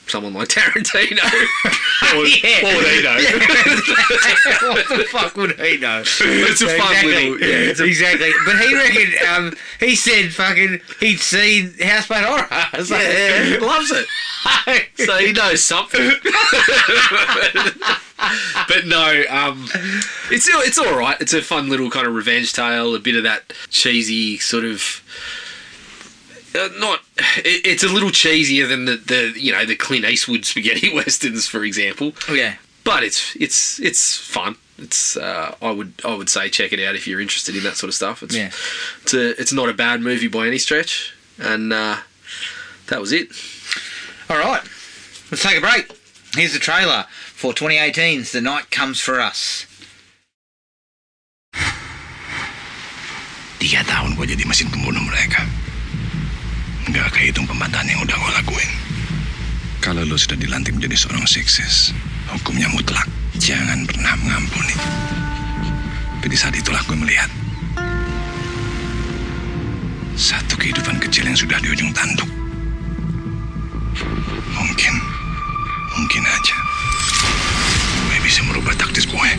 [0.09, 1.23] someone like Tarantino
[2.15, 2.65] or, Yeah.
[2.65, 3.13] or Nino.
[4.73, 6.01] what the fuck would he know?
[6.01, 7.29] it's a fun exactly.
[7.29, 7.39] little.
[7.39, 8.31] Yeah, it's a, exactly.
[8.45, 12.83] But he reckoned, um, he said fucking, he'd seen Houseboat Horror.
[12.83, 14.07] So, yeah, he loves it.
[14.95, 16.11] So he knows something.
[18.67, 19.67] but no, um,
[20.31, 21.19] it's it's all right.
[21.19, 22.95] It's a fun little kind of revenge tale.
[22.95, 25.01] A bit of that cheesy sort of.
[26.55, 26.99] Uh, not.
[27.45, 31.47] It, it's a little cheesier than the, the you know the Clint Eastwood spaghetti westerns,
[31.47, 32.13] for example.
[32.31, 32.55] yeah.
[32.83, 34.55] But it's it's it's fun.
[34.79, 37.75] It's uh, I would I would say check it out if you're interested in that
[37.75, 38.23] sort of stuff.
[38.23, 38.49] It's Yeah.
[39.03, 41.97] it's a, it's not a bad movie by any stretch, and uh,
[42.87, 43.29] that was it.
[44.29, 44.61] All right.
[45.29, 45.91] Let's take a break.
[46.33, 49.65] Here's the trailer for 2018's The Night Comes For Us.
[53.59, 55.43] Tiga tahun gue jadi mesin pembunuh mereka.
[56.89, 58.71] Nggak kehitung pembantahan yang udah gue lakuin.
[59.77, 61.93] Kalau lo sudah dilantik menjadi seorang sukses,
[62.33, 63.05] hukumnya mutlak.
[63.37, 64.73] Jangan pernah mengampuni.
[66.19, 67.29] Tapi saat itulah gue melihat
[70.19, 72.27] satu kehidupan kecil yang sudah di ujung tanduk.
[74.51, 74.93] Mungkin,
[75.95, 76.57] mungkin aja
[78.09, 79.31] gue bisa merubah takdir gue.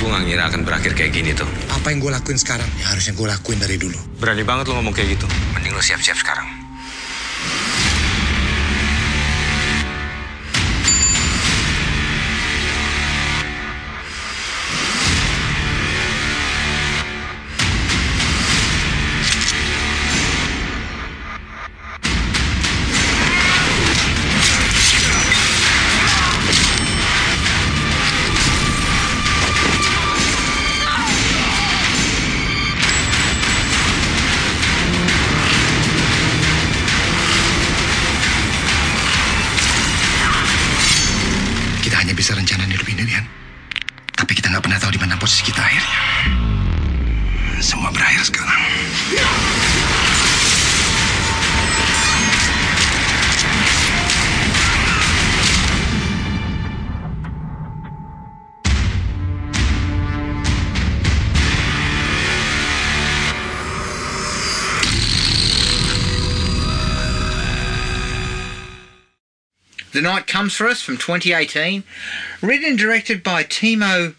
[0.00, 1.71] Gue gak ngira akan berakhir kayak gini tuh.
[1.82, 3.98] Apa yang gue lakuin sekarang ya harusnya gue lakuin dari dulu.
[4.22, 5.26] Berani banget lo ngomong kayak gitu.
[5.50, 6.46] Mending lo siap-siap sekarang.
[70.42, 71.84] Comes For Us from 2018.
[72.40, 74.16] Written and directed by Timo.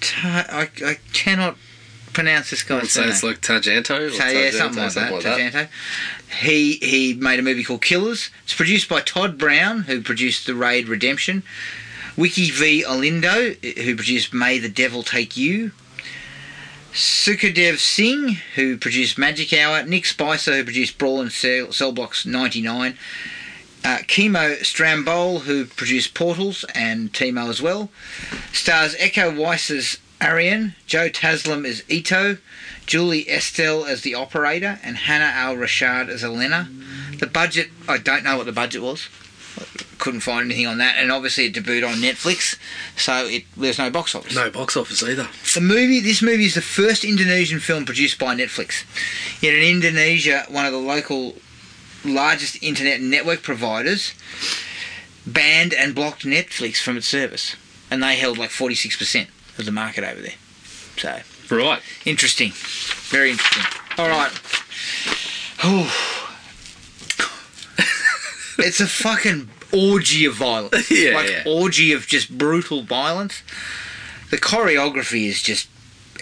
[0.00, 1.56] Ta- I, I cannot
[2.12, 3.10] pronounce this guy's So name?
[3.10, 4.06] it's like Targento?
[4.06, 5.10] Or So yeah, something like that.
[5.20, 5.68] Targento.
[6.42, 8.30] He he made a movie called Killers.
[8.44, 11.42] It's produced by Todd Brown, who produced The Raid Redemption.
[12.16, 12.84] Wicky V.
[12.86, 15.72] Olindo, who produced May the Devil Take You.
[16.94, 19.82] Sukhdev Singh, who produced Magic Hour.
[19.82, 22.96] Nick Spicer, who produced Brawl and Cell, Cell Blocks 99.
[23.84, 27.90] Uh, Kimo Stamboel, who produced Portals and Timo as well.
[28.52, 32.38] Stars Iko Uwais as Arian, Joe Taslim as Ito,
[32.86, 36.68] Julie Estelle as the operator, and Hannah Al Rashid as Elena.
[37.18, 39.08] The budget, I don't know what the budget was.
[39.98, 42.56] Couldn't find anything on that, and obviously it debuted on Netflix,
[42.96, 44.34] so it there's no box office.
[44.34, 45.28] No box office either.
[45.54, 48.84] The movie, this movie is the first Indonesian film produced by Netflix.
[49.42, 51.34] Yet in Indonesia, one of the local
[52.08, 54.14] largest internet network providers
[55.26, 57.54] banned and blocked Netflix from its service,
[57.90, 60.34] and they held like 46% of the market over there.
[60.96, 61.20] So
[61.54, 61.80] Right.
[62.04, 62.52] interesting,
[63.10, 63.64] very interesting.
[63.98, 64.30] All right.
[65.60, 65.86] Whew.
[68.58, 70.90] it's a fucking orgy of violence.
[70.98, 71.42] Yeah, like yeah.
[71.46, 73.42] orgy of just brutal violence.
[74.30, 75.68] The choreography is just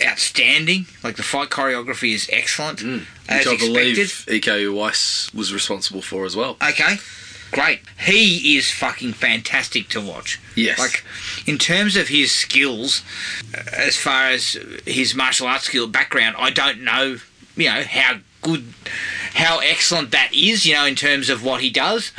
[0.04, 0.86] outstanding.
[1.02, 3.04] Like the fight choreography is excellent, Mm.
[3.28, 3.72] As Which I expected.
[3.72, 6.56] believe Iko Uwais was responsible for as well.
[6.62, 6.96] Okay,
[7.50, 7.80] great.
[7.98, 10.40] He is fucking fantastic to watch.
[10.54, 10.78] Yes.
[10.78, 11.04] Like,
[11.46, 13.02] in terms of his skills,
[13.52, 17.16] uh, as far as his martial arts skill background, I don't know,
[17.56, 18.72] you know, how good,
[19.34, 22.12] how excellent that is, you know, in terms of what he does.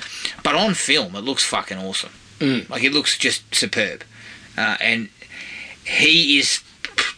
[0.44, 2.12] But on film, it looks fucking awesome.
[2.40, 2.70] Mm.
[2.70, 4.04] Like, it looks just superb.
[4.58, 5.10] Uh, and
[5.86, 6.62] he is,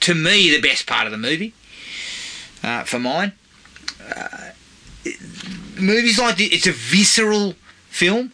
[0.02, 1.54] to me, the best part of the movie.
[2.62, 3.32] Uh, for mine,
[4.16, 4.52] uh,
[5.80, 7.56] movies like this, it's a visceral
[7.90, 8.32] film.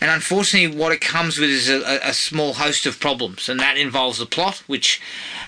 [0.00, 3.76] And unfortunately, what it comes with is a, a, small host of problems, and that
[3.76, 5.00] involves the plot, which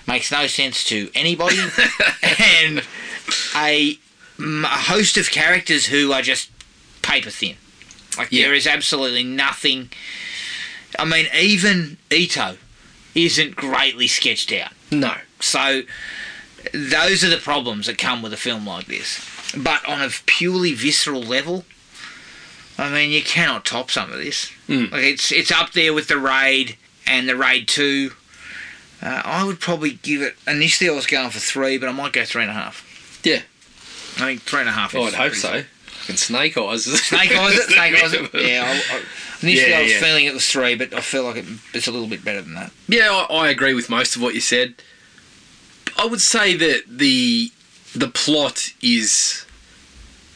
[0.05, 1.57] makes no sense to anybody,
[2.57, 2.83] and
[3.55, 3.97] a,
[4.37, 6.49] a host of characters who are just
[7.01, 7.55] paper thin.
[8.17, 8.47] Like Yeah.
[8.47, 9.89] there is absolutely nothing.
[10.99, 12.57] I mean, even Ito
[13.15, 14.73] isn't greatly sketched out.
[14.91, 15.15] No.
[15.39, 15.83] So
[16.73, 19.19] those are the problems that come with a film like this.
[19.57, 21.65] But on a purely visceral level,
[22.77, 24.51] I mean, you cannot top some of this.
[24.67, 24.91] Mm.
[24.91, 28.11] Like it's it's up there with the Raid and the Raid Two.
[29.01, 30.35] Uh, I would probably give it.
[30.47, 33.19] Initially, I was going for three, but I might go three and a half.
[33.23, 33.41] Yeah.
[34.17, 34.93] I think three and a half.
[34.95, 35.63] Oh, I'd hope so.
[35.85, 36.85] Fucking snake eyes.
[37.07, 37.63] Snake eyes it.
[37.69, 38.29] Snake eyes it.
[38.33, 38.63] Yeah.
[38.65, 39.01] I, I,
[39.41, 39.99] initially, Yeah, I was yeah.
[39.99, 42.53] feeling it was three, but I feel like it, it's a little bit better than
[42.55, 42.71] that.
[42.87, 44.75] Yeah, I, I agree with most of what you said.
[45.97, 47.51] I would say that the
[47.95, 49.45] the plot is.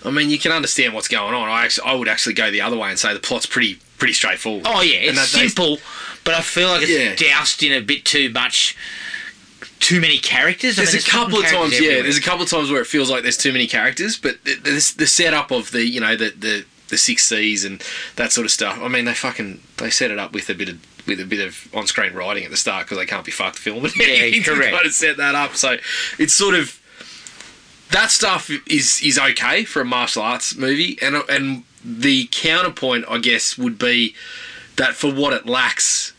[0.04, 1.50] I mean, you can understand what's going on.
[1.50, 4.14] I actually, I would actually go the other way and say the plot's pretty pretty
[4.14, 4.64] straightforward.
[4.68, 5.80] Oh yeah, it's they- simple,
[6.24, 7.16] but I feel like it's Yeah.
[7.34, 8.76] doused in a bit too much,
[9.80, 10.78] too many characters.
[10.78, 12.02] I There's mean, a couple of times, characters yeah.
[12.04, 14.56] There's a couple of times where it feels like there's too many characters, but the,
[14.56, 17.84] the, the setup of the you know the the the Six Seas and
[18.16, 18.78] that sort of stuff.
[18.82, 21.40] I mean, they fucking they set it up with a bit of with a bit
[21.46, 23.92] of on-screen writing at the start because they can't be fucked filming.
[23.96, 24.76] Yeah, to correct.
[24.76, 25.56] kind set that up.
[25.56, 25.78] So
[26.20, 26.80] it's sort of
[27.96, 33.18] that stuff is is okay for a martial arts movie, and and the counterpoint, I
[33.20, 34.16] guess, would be
[34.76, 36.14] that for what it lacks,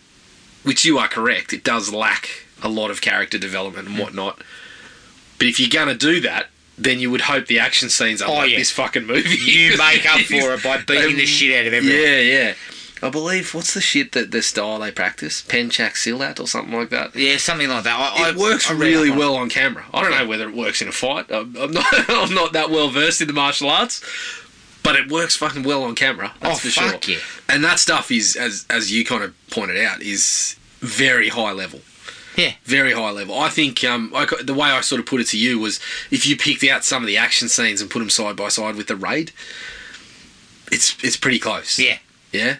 [0.62, 2.29] which you are correct, it does lack
[2.62, 3.95] a lot of character development Hmm.
[3.95, 4.41] and whatnot.
[5.39, 8.35] But if you're gonna do that, then you would hope the action scenes are Oh,
[8.35, 8.59] like yeah.
[8.59, 9.37] this fucking movie.
[9.37, 12.01] you make up for it by beating the Um, shit out of everyone.
[12.03, 12.55] Yeah, yeah.
[13.03, 15.43] I believe what's the shit that the style they practice?
[15.43, 17.15] Pencak Silat or something like that.
[17.15, 17.99] Yeah, something like that.
[17.99, 19.21] I, It I, works I really up on it.
[19.21, 19.85] well on camera.
[19.93, 21.31] I don't know whether it works in a fight.
[21.31, 21.85] I'm, I'm not.
[22.09, 24.01] I'm not that well versed in the martial arts,
[24.83, 26.33] but it works fucking well on camera.
[26.41, 27.15] That's Oh, for fuck sure.
[27.17, 27.21] yeah.
[27.49, 31.81] And that stuff is, as as you kind of pointed out, is very high level.
[32.37, 32.53] Yeah.
[32.65, 33.39] very high level.
[33.39, 35.81] I think um, I, the way I sort of put it to you was
[36.11, 38.77] if you picked out some of the action scenes and put them side by side
[38.77, 39.33] with the raid,
[40.73, 41.79] it's it's pretty close.
[41.79, 41.99] Yeah.
[42.33, 42.57] Yeah.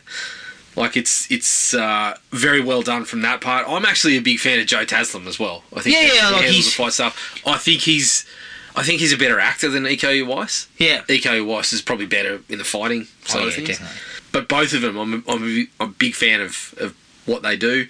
[0.74, 3.66] Like it's it's uh, very well done from that part.
[3.68, 5.62] I'm actually a big fan of Joe Taslim as well.
[5.74, 7.40] I think Yeah, he- yeah, like he's- the fight stuff.
[7.46, 8.26] I think he's
[8.74, 10.66] I think he's a better actor than Iko Uwais.
[10.79, 11.00] Yeah.
[11.09, 13.68] Iko Uwais is probably better in the fighting side Oh, of yeah, things.
[13.79, 13.96] definitely.
[14.33, 17.42] But both of them, I'm a, I'm, a, I'm a big fan of, of what
[17.42, 17.87] they do,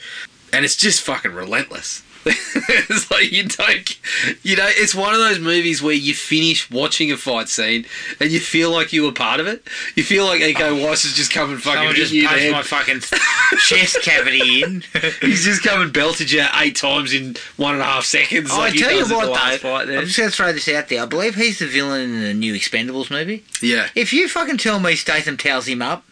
[0.52, 2.04] and it's just fucking relentless.
[2.88, 7.12] it's like you don't, you know, it's one of those movies where you finish watching
[7.12, 7.86] a fight scene
[8.20, 9.66] and you feel like you were part of it.
[9.94, 12.62] You feel like Iko Uwais has just come and fucking Someone just you punched my
[12.62, 13.00] fucking
[13.58, 14.82] chest cavity in.
[15.20, 18.50] He's just come and belted you eight times in one and a half seconds.
[18.52, 19.88] Oh, like I tell you does in what, though, fight.
[19.88, 21.02] I'm just going to throw this out there.
[21.02, 23.44] I believe he's the villain in the new Expendables movie.
[23.62, 23.88] Yeah.
[23.94, 26.04] If you fucking tell me Statham tells him up,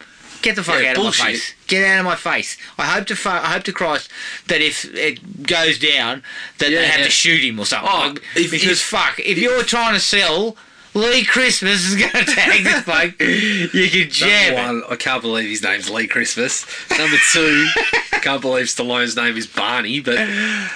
[0.45, 1.19] Get the fuck Yeah, out bullshit.
[1.21, 1.53] of my face.
[1.65, 2.55] Get out of my face.
[2.77, 4.11] I hope to fu- I hope to Christ
[4.45, 6.21] that if it goes down,
[6.59, 7.05] that Yeah, they have yeah.
[7.05, 7.89] to shoot him or something.
[7.91, 10.55] Oh, if- because if- fuck, if you're trying to sell
[10.95, 14.55] Lee Christmas is going to tag this bloke, you can jam.
[14.55, 16.65] Number one, I can't believe his name's Lee Christmas.
[16.97, 17.67] Number two,
[18.13, 19.99] I can't believe Stallone's name is Barney.
[19.99, 20.15] But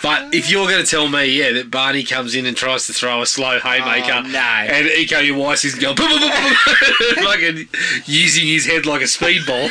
[0.03, 2.93] but if you're going to tell me, yeah, that Barney comes in and tries to
[2.93, 4.37] throw a slow haymaker, Oh, no.
[4.39, 5.95] and Iko Uwais is going
[7.23, 7.67] fucking
[8.05, 9.69] using his head like a speedball,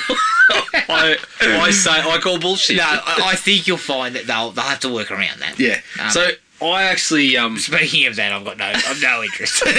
[0.88, 2.78] I I say I call bullshit.
[2.78, 5.58] No, I, I think you'll find that they'll they'll have to work around that.
[5.58, 5.80] Yeah.
[6.02, 9.62] Um, so I actually um Speaking of that, I've got no I've no interest.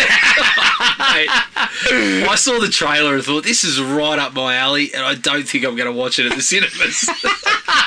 [1.01, 5.47] I saw the trailer and thought this is right up my alley, and I don't
[5.47, 7.05] think I'm going to watch it at the cinemas.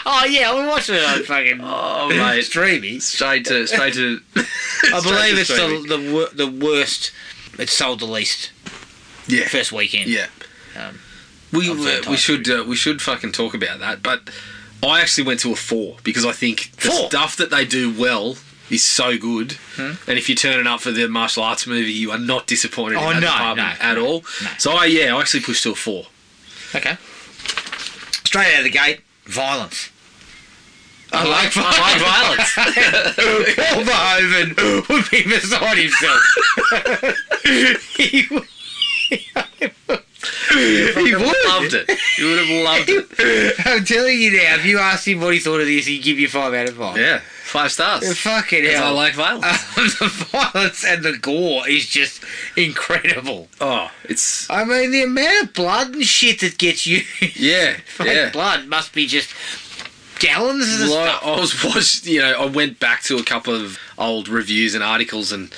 [0.07, 3.01] oh yeah, we watched it on fucking oh mate, streaming.
[3.01, 4.21] straight to straight to.
[4.37, 7.13] I believe it's the the, the worst.
[7.59, 8.51] It's sold the least
[9.27, 10.11] yeah first weekend.
[10.11, 10.27] yeah.
[10.77, 10.99] Um,
[11.53, 14.31] we we, we should uh, we should fucking talk about that, but
[14.83, 17.09] I actually went to a four because I think the Four?
[17.09, 18.37] stuff that they do well
[18.71, 19.93] is so good, Hmm?
[20.09, 23.11] and if you're turning up for the martial arts movie, you are not disappointed Oh,
[23.11, 24.25] in that no, department no, at no, all.
[24.43, 24.49] no.
[24.59, 26.07] So I yeah, I actually pushed to a four.
[26.75, 26.97] Okay.
[28.25, 29.91] Straight out of the gate, violence.
[31.15, 32.55] I like I like violence.
[33.57, 36.23] Paul Verhoeven would be beside himself.
[37.99, 38.49] he, would-
[40.55, 41.37] he would.
[41.47, 41.91] loved it.
[42.19, 43.55] You would have loved it.
[43.67, 46.19] I'm telling you now, if you asked him what he thought of this, he'd give
[46.19, 46.97] you five out of five.
[46.97, 47.21] Yeah,
[47.53, 48.19] five stars.
[48.19, 48.87] Fucking 'Cause I hell.
[48.87, 49.45] I like violence.
[49.45, 52.23] Um, the violence and the gore is just
[52.57, 53.49] incredible.
[53.61, 57.07] oh, it's I mean, the amount of blood and shit that gets used.
[57.37, 58.31] yeah, yeah.
[58.31, 59.31] blood must be just
[60.19, 61.23] gallons of Like, stuff.
[61.25, 64.83] I was watching, you know, I went back to a couple of old reviews and
[64.83, 65.53] articles, and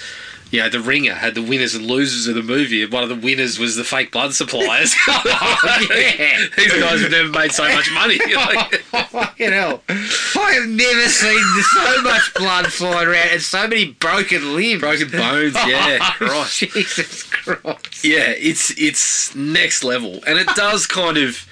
[0.55, 3.09] you know, the Ringer had the winners and losers of the movie, and one of
[3.09, 4.95] the winners was the fake blood suppliers.
[5.07, 6.47] Oh, yeah.
[6.57, 8.19] These guys have never made so much money.
[8.35, 8.75] Like,
[9.09, 9.83] Fucking hell.
[9.89, 11.43] I have never seen
[11.75, 14.81] so much blood flying around and so many broken limbs.
[14.81, 16.59] broken bones, yeah, Oh, Christ.
[16.61, 18.05] Jesus Christ.
[18.05, 21.47] Yeah, it's it's next level, and it does kind of.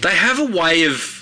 [0.00, 1.21] They have a way of.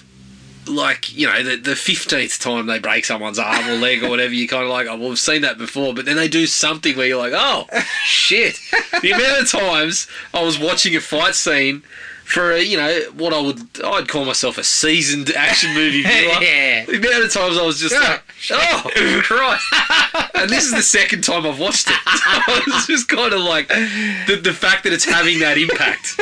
[0.67, 4.33] Like you know, the the fifteenth time they break someone's arm or leg or whatever,
[4.33, 5.95] you kind of like, oh, well, we've seen that before.
[5.95, 7.67] But then they do something where you're like, oh,
[8.05, 8.59] shit!
[9.03, 11.83] the amount of times I was watching a fight scene
[12.25, 16.11] for a, you know what I would I'd call myself a seasoned action movie viewer.
[16.41, 16.85] Yeah.
[16.85, 18.21] The amount of times I was just Yeah.
[18.21, 20.31] like, oh, Christ.
[20.37, 21.95] and this is the second time I've watched it.
[21.95, 26.21] So I was just kind of like, the, the fact that it's having that impact.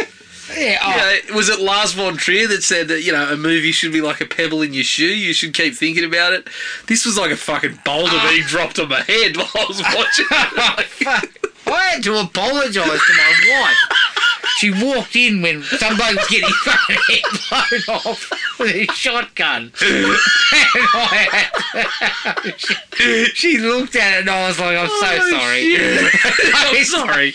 [0.57, 3.37] Yeah, oh, You know, was it Lars von Trier that said that, you know, a
[3.37, 5.05] movie should be like a pebble in your shoe?
[5.05, 6.49] You should keep thinking about it.
[6.87, 8.49] This was like a fucking boulder being ah.
[8.49, 10.85] dropped on my head while I was watching it.
[10.89, 11.49] fuck.
[11.73, 13.77] I had to apologise to my wife.
[14.59, 16.49] She walked in when some bloke was getting
[17.09, 19.73] his blown off with a shotgun.
[20.51, 25.07] And I had to, she, she looked at it and I was like, I'm so
[25.11, 25.77] Oh, sorry.
[26.55, 27.35] I'm sorry.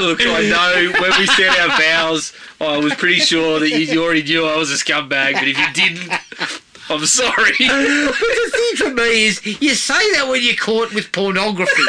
[0.00, 4.02] Look, I know when we said our vows, I was pretty sure that you, you
[4.04, 6.10] already knew I was a scumbag, but if you didn't,
[6.88, 7.52] I'm sorry.
[7.58, 11.82] But the thing for me is, you say that when you're caught with pornography.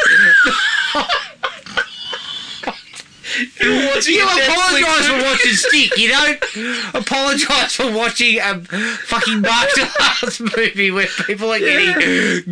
[3.61, 5.97] You're watching You apologise for watching Stick.
[5.97, 6.39] You don't
[6.95, 8.59] apologise for watching a
[9.05, 11.93] fucking martial arts movie where people are getting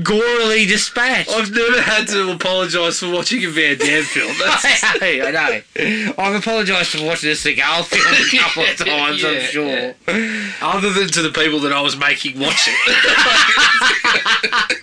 [0.03, 1.29] gorily dispatched.
[1.29, 4.33] I've never had to apologise for watching a Van Damme film.
[4.39, 6.13] That's, I know, I know.
[6.17, 9.93] I've apologised for watching a Seagal film a couple of times, I'm Yeah, sure.
[10.61, 12.73] other than to the people that I was making watch it.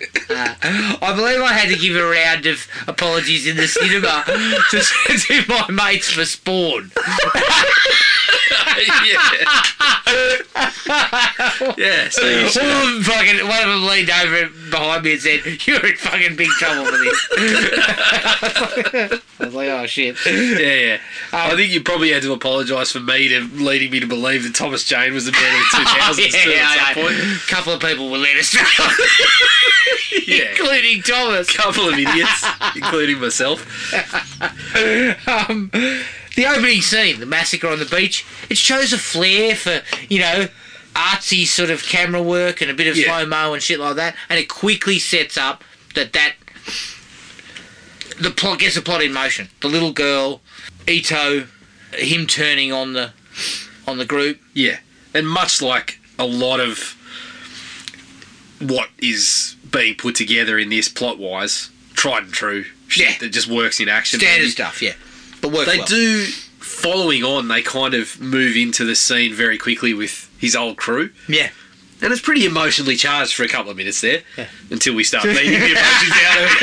[0.61, 4.23] I believe I had to give a round of apologies in the cinema
[4.71, 4.79] to,
[5.17, 6.91] to my mates for Spawn.
[9.05, 9.19] yeah.
[11.77, 15.39] yeah, so you of them fucking, one of them leaned over behind me and said,
[15.67, 17.27] "You're in fucking big trouble for this."
[19.39, 20.93] I was like, "Oh shit." Yeah, yeah.
[21.33, 24.43] Um, I think you probably had to apologise for me to leading me to believe
[24.43, 27.15] that Thomas Jane was the man of the 2000s too yeah, at some point.
[27.17, 28.61] A couple of people were led astray,
[30.27, 30.51] Yeah.
[30.51, 31.49] including Thomas.
[31.49, 33.65] A couple of idiots, including myself.
[35.27, 35.71] Um,
[36.35, 40.47] the opening scene, the massacre on the beach, it shows a flair for you know
[40.93, 43.05] artsy sort of camera work and a bit of Yeah.
[43.05, 45.63] slow mo and shit like that, and it quickly sets up
[45.95, 46.33] that that
[48.19, 49.49] the plot gets the plot in motion.
[49.61, 50.41] The little girl,
[50.87, 51.47] Ito,
[51.93, 53.13] him turning on the
[53.87, 54.39] on the group.
[54.53, 54.77] Yeah,
[55.13, 56.95] and much like a lot of
[58.59, 63.17] what is being put together in this plot-wise, tried and true shit Yeah.
[63.19, 64.19] that just works in action.
[64.19, 64.93] Standard stuff, yeah,
[65.41, 65.87] but works They well.
[65.87, 66.25] do
[66.59, 71.09] following on, they kind of move into the scene very quickly with his old crew.
[71.27, 71.49] Yeah.
[72.03, 74.23] And it's pretty emotionally charged for a couple of minutes there
[74.71, 76.57] until we start beating the emotions out of it.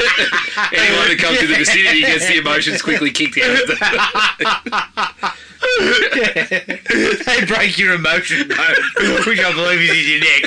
[0.81, 3.79] Anyone that comes to the vicinity gets the emotions quickly kicked out of them.
[7.27, 8.59] they break your emotion which
[9.41, 10.43] I believe is in your neck.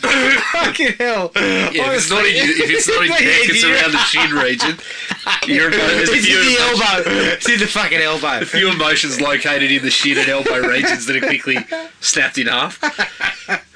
[0.00, 1.30] Fucking hell.
[1.36, 3.98] Yeah, if it's not in your, if it's not in your neck, it's around the
[3.98, 4.78] shin region.
[5.46, 7.10] There's It's in the elbow.
[7.32, 8.38] It's in the fucking elbow.
[8.42, 11.58] a few emotions located in the shin and elbow regions that are quickly
[12.00, 12.80] snapped in half.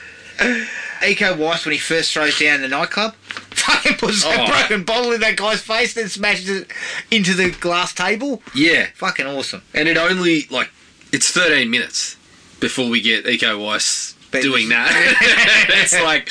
[1.03, 4.47] Iko Uwais, when he first throws down the nightclub, fucking puts a Oh.
[4.47, 6.71] broken bottle in that guy's face, then smashes it
[7.11, 8.43] into the glass table.
[8.55, 9.63] Yeah, Fucking awesome.
[9.75, 10.71] and it only like
[11.13, 12.17] it's 13 minutes
[12.61, 14.91] before we get Iko Uwais doing that.
[15.69, 16.31] it's like,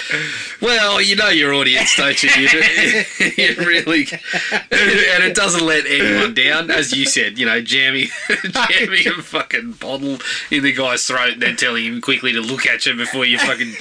[0.62, 2.30] well, you know your audience, don't you?
[2.30, 2.48] You,
[3.38, 7.38] you really, and it doesn't let anyone down, as you said.
[7.38, 8.08] You know, jamming,
[8.44, 10.18] jamming a fucking bottle
[10.52, 13.38] in the guy's throat, and then telling him quickly to look at you before you
[13.40, 13.74] fucking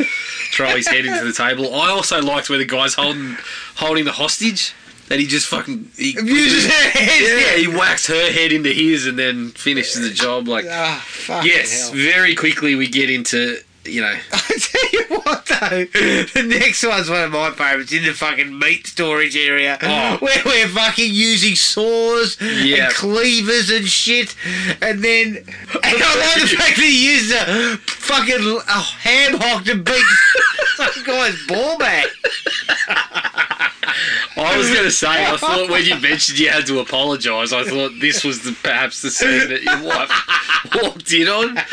[0.53, 1.75] throw his head into the table.
[1.75, 3.37] I also liked where the guy's holding
[3.77, 4.75] holding the hostage.
[5.11, 7.21] And he just fucking he Abuses her head.
[7.21, 10.49] yeah, he whacks her head into his and then finishes the job.
[10.49, 11.99] Like, ah, fucking yes, hell.
[11.99, 14.15] very quickly we get into you know.
[14.33, 18.59] I tell you what though, the next one's one of my favourites in the fucking
[18.59, 20.17] meat storage area Oh.
[20.21, 22.87] where we're fucking using saws Yeah.
[22.87, 24.35] and cleavers and shit,
[24.81, 25.47] and then and
[25.85, 30.05] I love the fact that he uses a fucking a ham hock to beat
[30.77, 32.07] some guy's ball back.
[34.37, 37.65] I was going to say, I thought when you mentioned you had to apologise, I
[37.65, 40.11] thought this was the perhaps the scene that your wife
[40.83, 41.59] walked in on.
[41.59, 41.65] Um,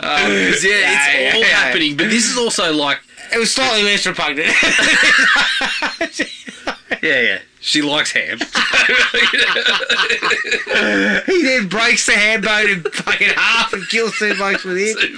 [0.00, 1.46] yeah, Yeah, it's all yeah.
[1.48, 3.00] happening, but this is also like,
[3.32, 4.48] It was slightly less repugnant.
[7.02, 8.38] yeah, yeah, she likes ham.
[11.26, 14.96] he then breaks the ham bone in fucking half and kills two blokes with it.
[14.98, 15.12] Oh,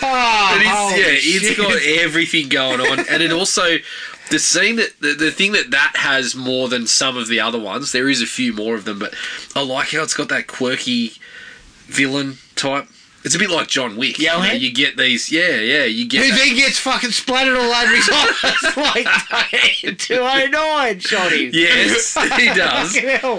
[0.00, 1.56] But it's, yeah, it's shit.
[1.58, 3.78] got everything going on, and it also
[4.32, 7.58] the scene that the, the thing that that has more than some of the other
[7.58, 7.92] ones.
[7.92, 9.14] There is a few more of them, but
[9.54, 11.12] I like how it's got that quirky
[11.84, 12.88] villain type.
[13.24, 14.18] It's a bit like John Wick.
[14.18, 16.24] You, know, you get these, yeah, yeah, you get.
[16.24, 21.50] Who that- then gets fucking splattered all over his eyes like fucking 209 shot him.
[21.52, 22.98] Yes, he does.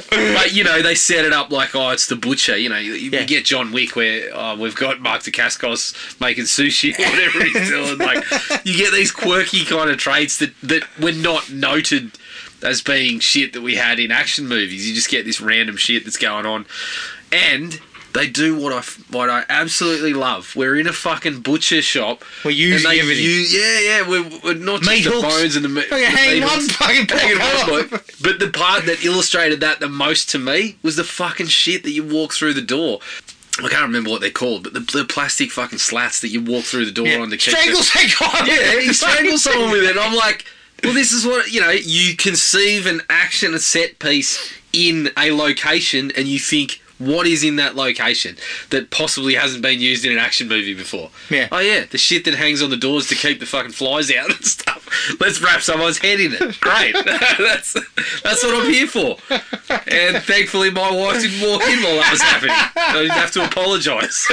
[0.09, 2.55] But you know, they set it up like, oh, it's the butcher.
[2.57, 3.23] You know, you, you Yeah.
[3.23, 7.97] get John Wick where oh, we've got Mark Dacascos making sushi, or whatever he's doing.
[7.97, 8.23] Like,
[8.65, 12.11] you get these quirky kind of traits that that were not noted
[12.61, 14.88] as being shit that we had in action movies.
[14.88, 16.65] You just get this random shit that's going on,
[17.34, 17.81] and.
[18.14, 20.55] They do what I what I absolutely love.
[20.55, 22.24] We're in a fucking butcher shop.
[22.45, 23.24] We're using everything.
[23.24, 24.07] use- yeah, yeah.
[24.07, 26.59] We're, we're not just Meat the bones and the, meat- Fucking the hang meat one
[26.59, 26.76] hooks.
[26.76, 31.03] fucking pork one But the part that illustrated that the most to me was the
[31.03, 32.99] fucking shit that you walk through the door.
[33.59, 36.66] I can't remember what they're called, but the, the plastic fucking slats that you walk
[36.66, 38.45] through the door on the keep Strangles guy.
[38.45, 39.91] Yeah, he strangles someone with it.
[39.91, 40.45] And I'm like,
[40.84, 41.70] well, this is what you know.
[41.72, 46.80] You conceive an action, a set piece in a location, and you think.
[46.99, 48.37] What is in that location
[48.69, 51.09] that possibly hasn't been used in an action movie before?
[51.29, 51.47] Yeah.
[51.51, 54.29] Oh yeah, the shit that hangs on the doors to keep the fucking flies out
[54.29, 54.87] and stuff.
[55.19, 56.59] Let's wrap someone's head in it.
[56.59, 56.93] Great.
[57.37, 57.73] that's
[58.21, 59.17] that's what I'm here for.
[59.87, 62.55] And thankfully, my wife didn't walk in while that was happening.
[62.75, 64.27] I have to apologise.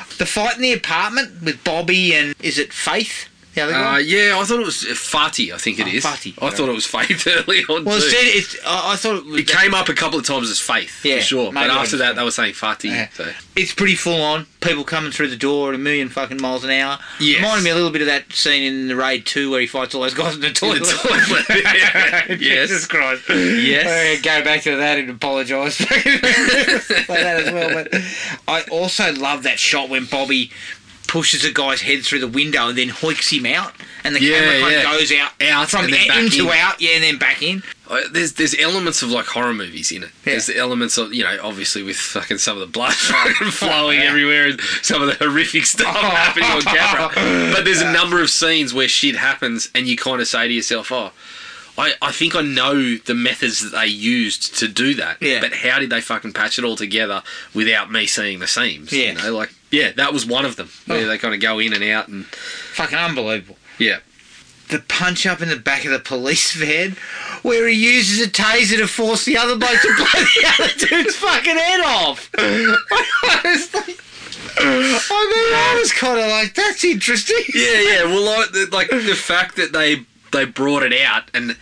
[0.20, 3.29] The fight in the apartment with Bobby and is it Faith?
[3.54, 5.52] The other Uh, yeah, I thought it was Fati.
[5.52, 6.04] I think it Oh, is.
[6.04, 6.34] Fati.
[6.40, 7.84] I thought it was Faith early on.
[7.84, 8.04] well, too.
[8.04, 9.40] instead, it's, I I thought it was.
[9.40, 11.52] it came up a couple of times as Faith, Yeah, for sure.
[11.52, 12.84] But after that, they were saying Fati.
[12.90, 13.08] Yeah.
[13.12, 13.32] So.
[13.56, 14.46] It's pretty full on.
[14.60, 16.98] People coming through the door at a million fucking miles an hour.
[17.18, 17.38] Yes.
[17.38, 19.94] Reminded me a little bit of that scene in the Raid 2 where he fights
[19.94, 20.80] all those guys in the In toilet.
[20.80, 20.86] the
[22.28, 22.38] toilet.
[22.38, 22.86] Jesus yes.
[22.86, 23.22] Christ.
[23.28, 24.22] Yes.
[24.22, 27.84] Go back to that and apologise for that as well.
[27.84, 28.00] But
[28.46, 30.50] I also love that shot when Bobby
[31.10, 33.72] pushes a guy's head through the window and then hoiks him out,
[34.04, 34.78] and the Yeah, camera kind yeah.
[34.92, 36.56] of goes out, Out from and then in- into in.
[36.56, 37.62] out, yeah, and then back in.
[37.88, 40.10] Uh, There's there's elements of like horror movies in it.
[40.24, 40.32] Yeah.
[40.34, 42.92] There's the elements of you know obviously with fucking some of the blood
[43.50, 47.10] flowing everywhere and some of the horrific stuff happening on camera.
[47.52, 50.54] But there's a number of scenes where shit happens and you kind of say to
[50.54, 51.10] yourself, oh.
[51.78, 55.16] I, I think I know the methods that they used to do that.
[55.22, 55.40] Yeah.
[55.40, 57.22] But how did they fucking patch it all together
[57.54, 58.92] without me seeing the seams?
[58.92, 59.12] Yeah.
[59.12, 60.68] You know, like yeah, that was one of them.
[60.86, 61.08] Where Oh.
[61.08, 63.56] they kind of go in and out and Fucking unbelievable.
[63.78, 63.98] yeah.
[64.68, 66.92] The punch up in the back of the police van
[67.42, 71.16] where he uses a taser to force the other bloke to blow the other dude's
[71.16, 72.30] fucking head off.
[72.38, 74.00] I was like,
[74.58, 77.42] I mean, I was kind of like, that's interesting.
[77.54, 78.04] Yeah, yeah.
[78.04, 80.02] Well, like the, like the fact that they
[80.32, 81.56] they brought it out and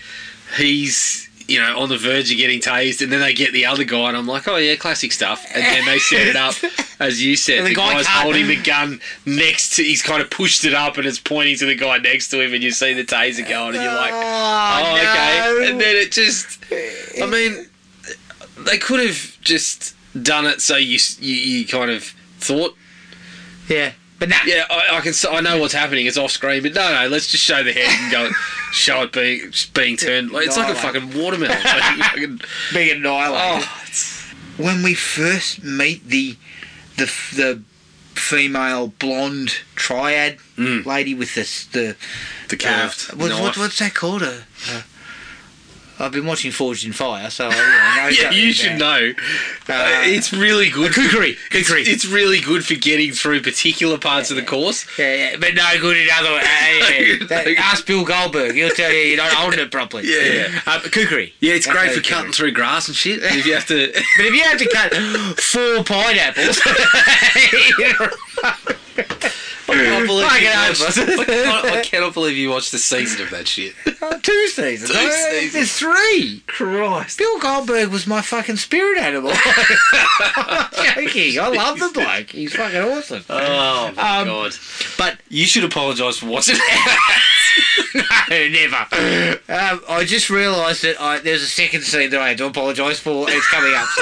[0.59, 3.83] he's you know, on the verge of getting tased, and then they get the other
[3.85, 5.45] guy, and I'm like, oh yeah, classic stuff.
[5.55, 6.55] And then they set it up,
[7.01, 10.21] as you said, the, the guy guy's can't- holding the gun next to, he's kind
[10.21, 12.71] of pushed it up, and it's pointing to the guy next to him, and you
[12.71, 15.71] see the taser going, and you're like, ah, oh, okay.
[15.71, 16.63] And then it just,
[17.23, 17.67] I mean,
[18.59, 22.05] they could have just done it so you you, you kind of
[22.39, 22.77] thought,
[23.69, 24.37] yeah, but nah.
[24.45, 26.07] yeah, I, I can, I know what's happening.
[26.07, 28.31] It's off screen, but no, no, let's just show the head and go,
[28.79, 30.31] show it being being turned.
[30.31, 31.57] Like, it's like a fucking watermelon.
[31.65, 32.41] Like, fucking-
[32.73, 33.69] being annihilated.
[33.69, 36.37] oh, when we first meet the
[36.97, 37.05] the
[37.35, 37.63] the
[38.15, 40.85] female blonde triad Mm.
[40.85, 41.95] lady with this the
[42.49, 44.23] the curved uh, what, what, what's that called?
[44.23, 44.83] A, uh,
[46.01, 48.09] I've been watching Forged in Fire, so I, I know.
[48.09, 49.13] yeah, you should about- know.
[49.71, 50.93] Uh, it's really good.
[50.93, 51.83] kukri, It's, kukri.
[51.83, 54.87] it's really good for getting through particular parts of the course.
[54.99, 56.29] Yeah, yeah, but no good in other.
[56.29, 60.05] Uh, yeah, that, ask Bill Goldberg; he'll tell you you're not holding it properly.
[60.07, 60.61] Yeah, yeah.
[60.67, 61.33] Uh, kukri.
[61.41, 63.21] Yeah, it's That's great for cutting through grass and shit.
[63.23, 64.95] If you have to, But if you have to cut
[65.41, 66.61] four pineapples,
[69.71, 70.99] I believe Fucking you hell, watched- boss.
[70.99, 73.75] I cannot- I cannot believe you watched the season of that shit.
[74.23, 74.91] two seasons.
[74.91, 75.53] Two Uh, seasons.
[75.53, 76.43] There's three.
[76.47, 77.19] Christ.
[77.19, 79.33] Bill Goldberg was my fucking spirit animal.
[79.35, 80.71] I'm
[81.07, 81.39] joking.
[81.39, 82.31] I love the bloke.
[82.31, 83.25] He's fucking awesome.
[83.29, 84.53] Oh my Um, god.
[84.97, 86.57] But You should apologise for watching
[88.31, 88.87] no, never.
[89.49, 93.01] Um, I just realised that I, there's a second scene that I had to apologise
[93.01, 93.27] for.
[93.29, 93.89] It's coming up.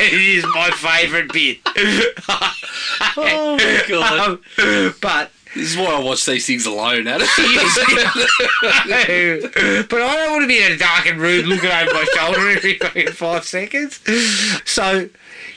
[0.00, 1.58] it is my favourite bit.
[3.16, 4.38] Oh my god.
[4.58, 7.26] Um, but This is why I watch these things alone, Adam.
[7.36, 7.44] but
[10.02, 13.12] I don't want to be in a darkened room looking over my shoulder every fucking
[13.12, 14.00] five seconds.
[14.64, 15.08] So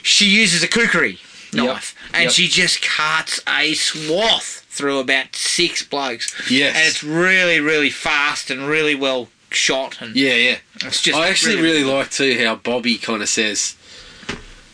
[0.03, 1.19] she uses a kukri
[1.53, 2.31] knife and Yep.
[2.31, 6.33] she just cuts a swath through about six blokes.
[6.49, 6.75] Yes.
[6.75, 10.01] And it's really, really fast and really well shot.
[10.01, 10.57] And yeah, yeah.
[10.83, 11.17] it's just.
[11.17, 13.75] I actually really like too how Bobby kind of says,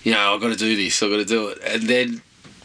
[0.04, 2.22] you know, I've got to do this, I've got to do it, and then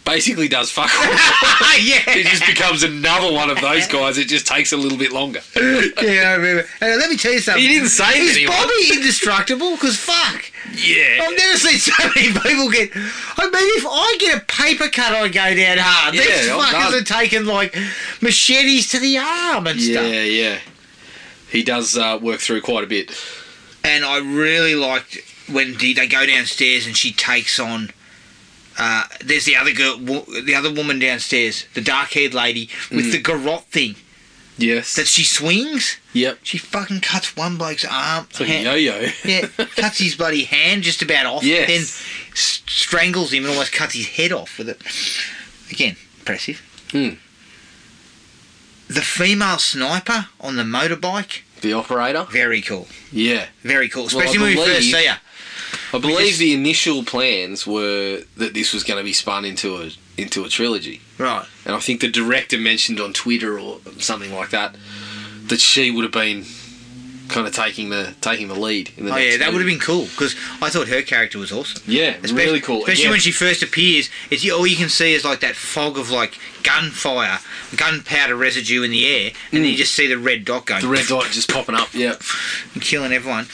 [0.08, 1.78] basically does fuck all.
[1.78, 2.00] yeah.
[2.16, 4.16] It just becomes another one of those guys.
[4.16, 5.40] It just takes a little bit longer.
[5.56, 6.64] yeah, I remember.
[6.80, 7.62] And let me tell you something.
[7.62, 8.56] He didn't say Is anyone.
[8.56, 9.72] Bobby indestructible?
[9.72, 10.44] Because fuck.
[10.74, 11.20] Yeah.
[11.22, 12.90] I've never seen so many people get.
[12.94, 16.14] I mean, if I get a paper cut, I go down hard.
[16.14, 16.94] Yeah, These I'm fuckers done.
[16.94, 17.76] are taking like
[18.22, 20.12] machetes to the arm and Yeah, stuff.
[20.12, 20.22] yeah.
[20.22, 20.58] Yeah.
[21.50, 23.10] He does uh, work through quite a bit.
[23.84, 25.18] And I really liked
[25.50, 27.90] when they go downstairs and she takes on.
[28.78, 33.10] Uh, there's the other girl, wo- the other woman downstairs, the dark-haired lady with Mm.
[33.12, 33.96] the garrote thing
[34.56, 34.94] Yes.
[34.94, 35.96] that she swings.
[36.12, 36.38] yep.
[36.44, 38.26] She fucking cuts one bloke's arm.
[38.30, 39.10] It's like a hand- yo-yo.
[39.24, 41.42] Yeah, cuts his bloody hand just about off.
[41.42, 41.66] Yes.
[41.68, 41.80] Then
[42.32, 44.80] s- strangles him and almost cuts his head off with it.
[45.72, 46.62] Again, impressive.
[46.92, 47.10] Hmm.
[48.88, 52.26] The female sniper on the motorbike, The operator.
[52.30, 52.88] very cool.
[53.12, 53.46] Yeah.
[53.62, 54.06] Very cool.
[54.06, 55.20] Well, I Especially when we first believe- see her.
[55.92, 59.76] I believe just- the initial plans were that this was going to be spun into
[59.76, 61.46] a into a trilogy, Right.
[61.64, 64.74] and I think the director mentioned on Twitter or something like that
[65.46, 66.44] that she would have been
[67.28, 68.90] kind of taking the taking the lead.
[68.96, 71.52] In the Oh yeah, that would have been cool because I thought her character was
[71.52, 71.82] awesome.
[71.86, 72.78] yeah, Especially, really cool.
[72.78, 75.98] Especially Again, when she first appears, it's all you can see is like that fog
[75.98, 77.38] of like gunfire,
[77.76, 80.80] gunpowder residue in the air, and then you just see the red dot going.
[80.80, 80.84] Mm.
[80.84, 81.94] the red dot just popping up.
[81.94, 82.16] Yeah,
[82.74, 83.46] and killing everyone.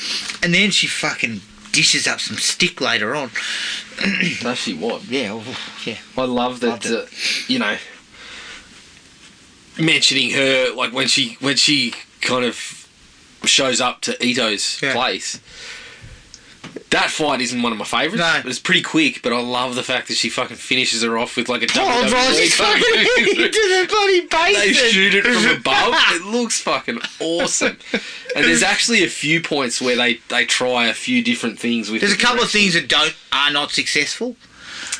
[0.42, 1.40] And then she fucking
[1.74, 3.30] dishes up some stick later on.
[4.40, 5.04] does she what?
[5.04, 5.98] Yeah, oh, yeah.
[6.16, 6.86] I love that.
[6.86, 7.06] Uh,
[7.48, 7.76] you know,
[9.78, 12.88] mentioning her like when she when she kind of
[13.44, 14.92] shows up to Ito's Yeah.
[14.94, 15.38] place.
[16.94, 18.16] That fight isn't one of my favourites.
[18.18, 18.40] No.
[18.42, 21.36] But it's pretty quick, but I love the fact that she fucking finishes her off
[21.36, 22.82] with like a Oh, WWE bro, she's fucking
[23.44, 24.64] into the bloody basement.
[24.64, 25.94] They shoot it from above.
[26.12, 27.78] It looks fucking awesome.
[28.36, 32.00] And there's actually a few points where they, they try a few different things with.
[32.00, 34.36] There's a couple of things that don't are not successful.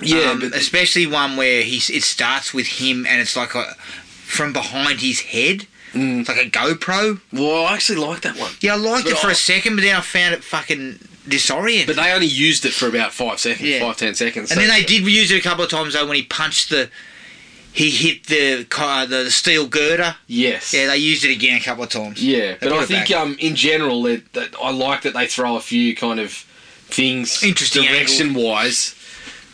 [0.01, 3.75] Yeah, Um, but especially one where he's it starts with him and it's like a
[3.75, 5.67] from behind his head.
[5.93, 6.21] Mm.
[6.21, 7.21] It's like a GoPro.
[7.33, 8.51] well, I actually like that one.
[8.61, 10.99] Yeah, I liked But it for I- a second, but then I found it fucking
[11.29, 11.87] disorienting.
[11.87, 13.81] But they only used it for about five seconds, Yeah.
[13.81, 14.51] five ten seconds.
[14.51, 16.71] and so- then they did use it a couple of times though when he punched
[16.71, 16.91] the.
[17.73, 20.15] He hit the car, the steel girder.
[20.29, 22.23] yes, Yeah, they used it again a couple of times.
[22.23, 25.61] Yeah, but I think um, in general that, that I like that they throw a
[25.61, 26.31] few kind of
[26.87, 28.95] things Interesting direction wise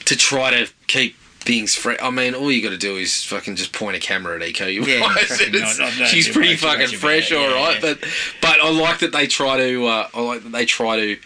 [0.04, 1.96] to try to keep things fresh.
[2.02, 4.70] I mean, all you got to do is fucking just point a camera at Iko.
[4.70, 7.54] You Yeah, realise fucking that it's- not- not- she's pretty much, fucking fresh, all yeah,
[7.54, 7.74] right.
[7.76, 7.80] yeah.
[7.80, 8.00] But
[8.42, 9.86] but I like that they try to.
[9.86, 11.16] Uh, I like that they try to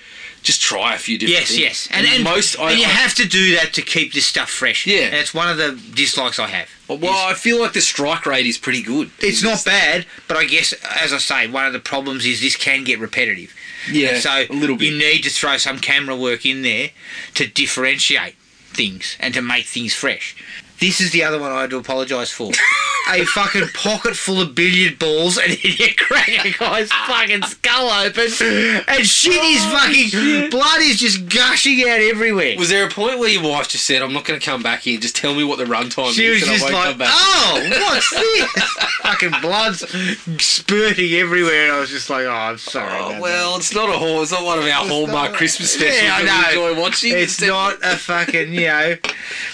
[0.45, 1.61] just try a few different Yes, things.
[1.61, 4.27] yes, and, and most I, and you I- have to do that to keep this
[4.27, 4.87] stuff fresh.
[4.87, 5.07] Yeah.
[5.07, 6.69] and it's one of the dislikes I have.
[6.89, 9.11] well, I feel like the strike rate is pretty good.
[9.19, 10.73] It's not bad, but I guess,
[11.03, 13.53] as I say, one of the problems is this can get repetitive.
[13.91, 14.93] Yeah, so a little bit.
[14.93, 16.91] you need to throw some camera work in there
[17.35, 18.35] to differentiate
[18.69, 20.37] things and to make things fresh.
[20.81, 22.53] This is the other one I had to apologise for.
[23.11, 27.89] a fucking pocket full of billiard balls and then you crack a guy's fucking skull
[27.91, 32.57] open and shit is Oh, fucking blood is just gushing out everywhere.
[32.59, 34.81] Was there a point where your wife just said, "I'm not going to come back
[34.83, 34.99] here.
[34.99, 36.99] Just tell me what the runtime She is, was and I just won't like, come
[36.99, 42.59] back." "Oh, what's this?" fucking blood's spurting everywhere, and I was just like, "Oh, I'm
[42.59, 44.23] sorry." Oh, man." well, it's not a hall.
[44.23, 46.67] It's not one of our Hallmark not- Christmas specials Yeah, I that we know.
[46.69, 47.13] enjoy watching.
[47.17, 48.97] It's not a fucking, you know,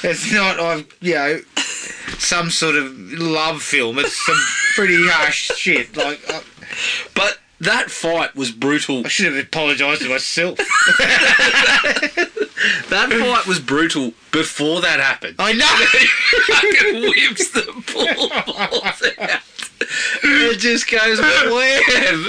[0.03, 1.41] it's not, um, you know,
[2.21, 3.99] some sort of love film.
[3.99, 4.41] It's some
[4.75, 5.97] pretty harsh shit.
[5.97, 6.43] Like, I,
[7.15, 9.05] But that fight was brutal.
[9.05, 10.59] I should have apologised to myself.
[12.91, 15.37] That fight was brutal before that happened.
[15.39, 15.67] I know.
[16.55, 17.63] fucking whips the
[17.93, 19.41] ball balls out.
[20.23, 22.27] It just goes wham.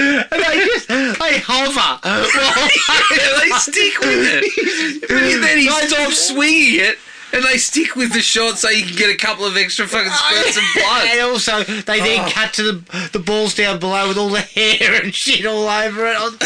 [0.00, 2.00] And they just, they hover.
[3.40, 5.00] They stick with it.
[5.08, 6.98] But then he stops swinging it,
[7.32, 10.12] and they stick with the shot so you can get a couple of extra fucking
[10.12, 11.08] spurts of blood.
[11.10, 12.30] And also, they then Oh.
[12.32, 16.06] cut to the the balls down below with all the hair and shit all over
[16.06, 16.16] it.
[16.18, 16.36] I was-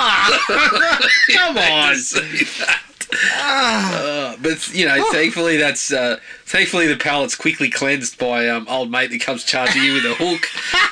[0.00, 1.00] Ah,
[1.32, 1.94] come on.
[1.94, 2.82] to see that.
[3.12, 8.90] Uh, but you know, thankfully that's uh, thankfully the palate's quickly cleansed by um, old
[8.90, 10.46] mate that comes charging you with a hook,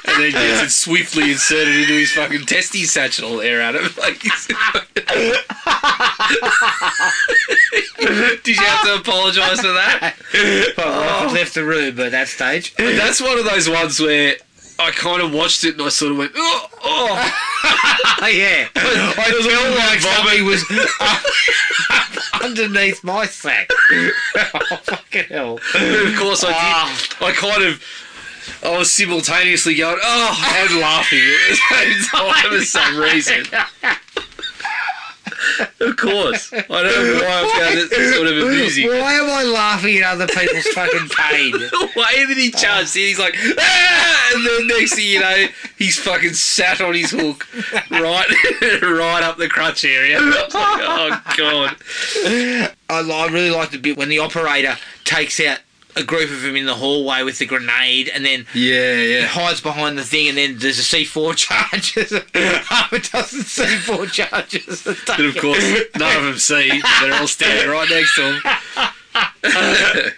[0.07, 3.97] and then gets it swiftly inserted into his fucking testy satchel air out of it.
[4.07, 4.21] Like,
[8.45, 10.15] did you have to apologise for that?
[10.77, 12.73] Well, I left the room at that stage.
[12.77, 14.37] That's one of those ones where
[14.79, 17.43] I kind of watched it and I sort of went, oh, oh.
[18.29, 18.69] Yeah.
[18.77, 20.65] I was felt like somebody was
[22.43, 23.69] underneath my sack.
[23.73, 24.11] oh,
[24.83, 25.59] fucking hell.
[25.75, 26.99] And of course, I Ah.
[27.19, 27.27] did.
[27.27, 27.83] I kind of.
[28.63, 33.45] I was simultaneously going, oh, and laughing at the same time for some reason.
[35.81, 36.53] Of course.
[36.53, 38.89] I don't know why I found it sort of amusing.
[38.89, 41.53] Why am I laughing at other people's fucking pain?
[41.95, 44.33] why that he charged in, he's like, ah!
[44.35, 45.47] and then next thing you know,
[45.79, 47.47] he's fucking sat on his hook
[47.91, 48.27] right,
[48.83, 50.19] right up the crutch area.
[50.19, 51.77] I was like, oh god.
[52.89, 55.59] I, I really like the bit when the operator takes out
[55.97, 59.27] a group of them in the hallway with the grenade and then Yeah, yeah.
[59.27, 62.13] hides behind the thing and then there's a C4 charges.
[62.67, 64.83] Half a dozen C4 charges.
[65.07, 65.65] But of course,
[65.99, 66.81] none of them see.
[67.01, 68.43] They're all standing right next to him.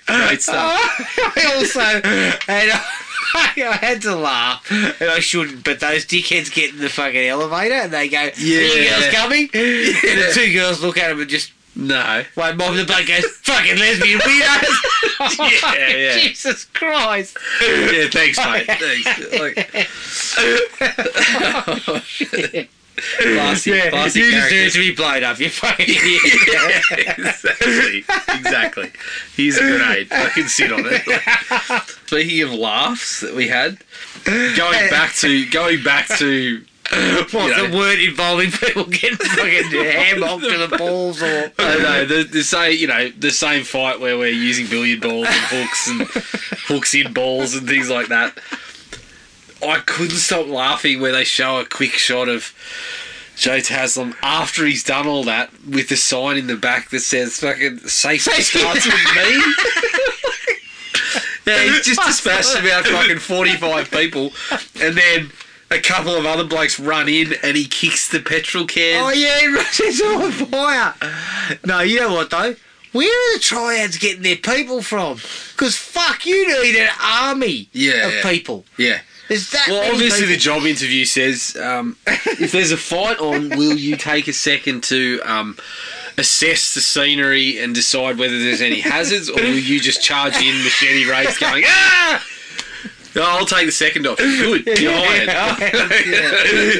[0.06, 0.80] Great stuff.
[1.36, 1.80] I also
[2.48, 2.72] and
[3.34, 5.62] I had to laugh, and I shouldn't.
[5.64, 8.88] But those dickheads get in the fucking elevator, and they go, "Yeah, Yeah.
[9.00, 12.24] girls coming." And the two girls look at him and just No.
[12.36, 14.76] mob in the boat goes, "Fucking lesbian weirdos."
[15.74, 16.18] Yeah, yeah.
[16.18, 17.36] Jesus Christ!
[17.60, 18.66] Yeah, thanks, mate.
[18.78, 19.38] Thanks.
[19.38, 19.56] Like,
[23.20, 25.38] classy, Yeah, classy you deserve to be blown up.
[25.38, 26.22] You fucking idiot.
[26.48, 28.04] Yeah, exactly.
[28.34, 28.90] Exactly.
[29.36, 30.08] Here's a grenade.
[30.12, 31.02] I can sit on it.
[32.06, 33.78] Speaking of laughs that we had,
[34.24, 36.62] going back to going back to
[37.30, 37.66] What You know.
[37.68, 42.24] the word involving people getting fucking hammocked to the balls or I don't know the,
[42.24, 46.02] the same you know the same fight where we're using billiard balls and hooks and
[46.66, 48.38] hooks in balls and things like that.
[49.62, 52.54] I couldn't stop laughing where they show a quick shot of
[53.36, 57.38] Joe Taslim after he's done all that with the sign in the back that says
[57.38, 59.42] "fucking safety starts with me."
[61.46, 64.32] yeah, he's just dispatched about fucking forty-five people,
[64.80, 65.30] and then.
[65.70, 69.04] A couple of other blokes run in and he kicks the petrol can.
[69.04, 70.94] Oh yeah, it's on fire.
[71.66, 72.54] No, you know what though?
[72.92, 75.16] Where are the triads getting their people from?
[75.52, 78.22] Because fuck, you need an army Yeah, of yeah.
[78.30, 78.64] people.
[78.78, 79.00] Yeah.
[79.28, 83.76] There's that Well, obviously, the job interview says um, if there's a fight on, will
[83.76, 85.58] you take a second to um,
[86.16, 90.64] assess the scenery and decide whether there's any hazards, or will you just charge in
[90.64, 92.24] machete race going, ah?
[93.14, 94.18] No, I'll take the second off.
[94.18, 95.28] Good, you're hired.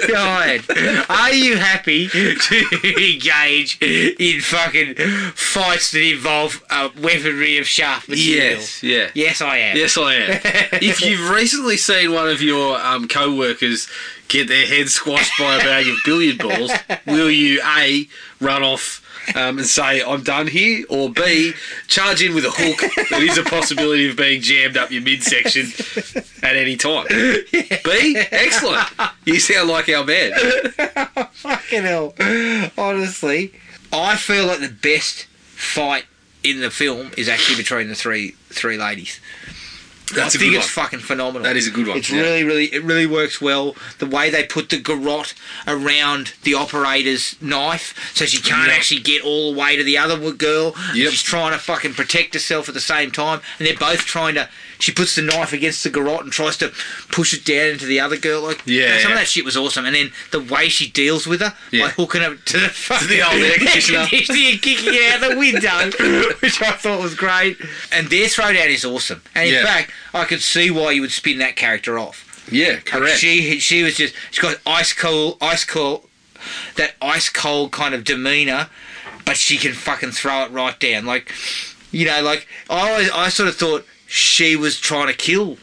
[0.08, 0.64] You're hired.
[1.08, 4.94] Are you happy to engage in fucking
[5.34, 8.58] fights that involve uh, weaponry of sharp material?
[8.58, 9.10] Yes, yeah.
[9.14, 9.76] Yes, I am.
[9.76, 10.40] Yes, I am.
[10.82, 13.88] if you've recently seen one of your um, co-workers
[14.28, 16.70] get their head squashed by a bag of billiard balls,
[17.06, 18.06] will you A,
[18.40, 19.02] run off
[19.34, 21.52] um, and say, I'm done here, or B,
[21.86, 25.66] charge in with a hook that is a possibility of being jammed up your midsection
[26.42, 27.06] at any time?
[27.10, 28.88] B, excellent.
[29.24, 30.32] You sound like our man.
[31.32, 32.14] Fucking hell.
[32.76, 33.52] Honestly,
[33.92, 36.04] I feel like the best fight
[36.42, 39.20] in the film is actually between the three three ladies.
[40.10, 40.84] That's I think it's one.
[40.84, 41.42] fucking phenomenal.
[41.42, 42.20] That is a good one, It's yeah.
[42.20, 43.74] really, really, it really works well.
[43.98, 45.34] The way they put the garrote
[45.66, 50.32] around the operator's knife, so she can't actually get all the way to the other
[50.32, 50.74] girl.
[50.94, 51.10] Yep.
[51.10, 54.48] She's trying to fucking protect herself at the same time, and they're both trying to.
[54.80, 56.72] She puts the knife against the garrote and tries to
[57.10, 58.42] push it down into the other girl.
[58.42, 59.16] Like, Yeah, some yeah.
[59.16, 59.84] of that shit was awesome.
[59.86, 61.86] And then the way she deals with her Yeah.
[61.86, 64.06] by hooking her to the fucking the old air conditioner.
[64.10, 65.90] kicking it out the window,
[66.40, 67.58] which I thought was great.
[67.92, 69.22] And their throwdown is awesome.
[69.34, 69.64] And in Yeah.
[69.64, 72.24] fact, I could see why you would spin that character off.
[72.50, 73.18] Yeah, Like, correct.
[73.18, 76.08] she she was just she's got ice cold ice cold
[76.76, 78.68] that ice cold kind of demeanor,
[79.26, 81.04] but she can fucking throw it right down.
[81.04, 81.34] Like
[81.90, 85.56] you know, like I always I sort of thought she was trying to kill.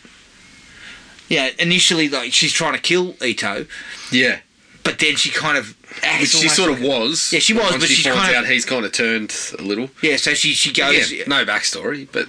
[1.28, 3.66] Yeah, initially like she's trying to kill Ito,
[4.12, 4.40] yeah.
[4.84, 7.34] but then she kind of acts Which she sort like- of was.
[7.34, 9.36] Yeah, she was, Once but she she's finds kind of- out he's kind of turned
[9.58, 9.90] a little.
[10.04, 11.12] Yeah, so she she goes.
[11.12, 12.28] Yeah, no backstory, but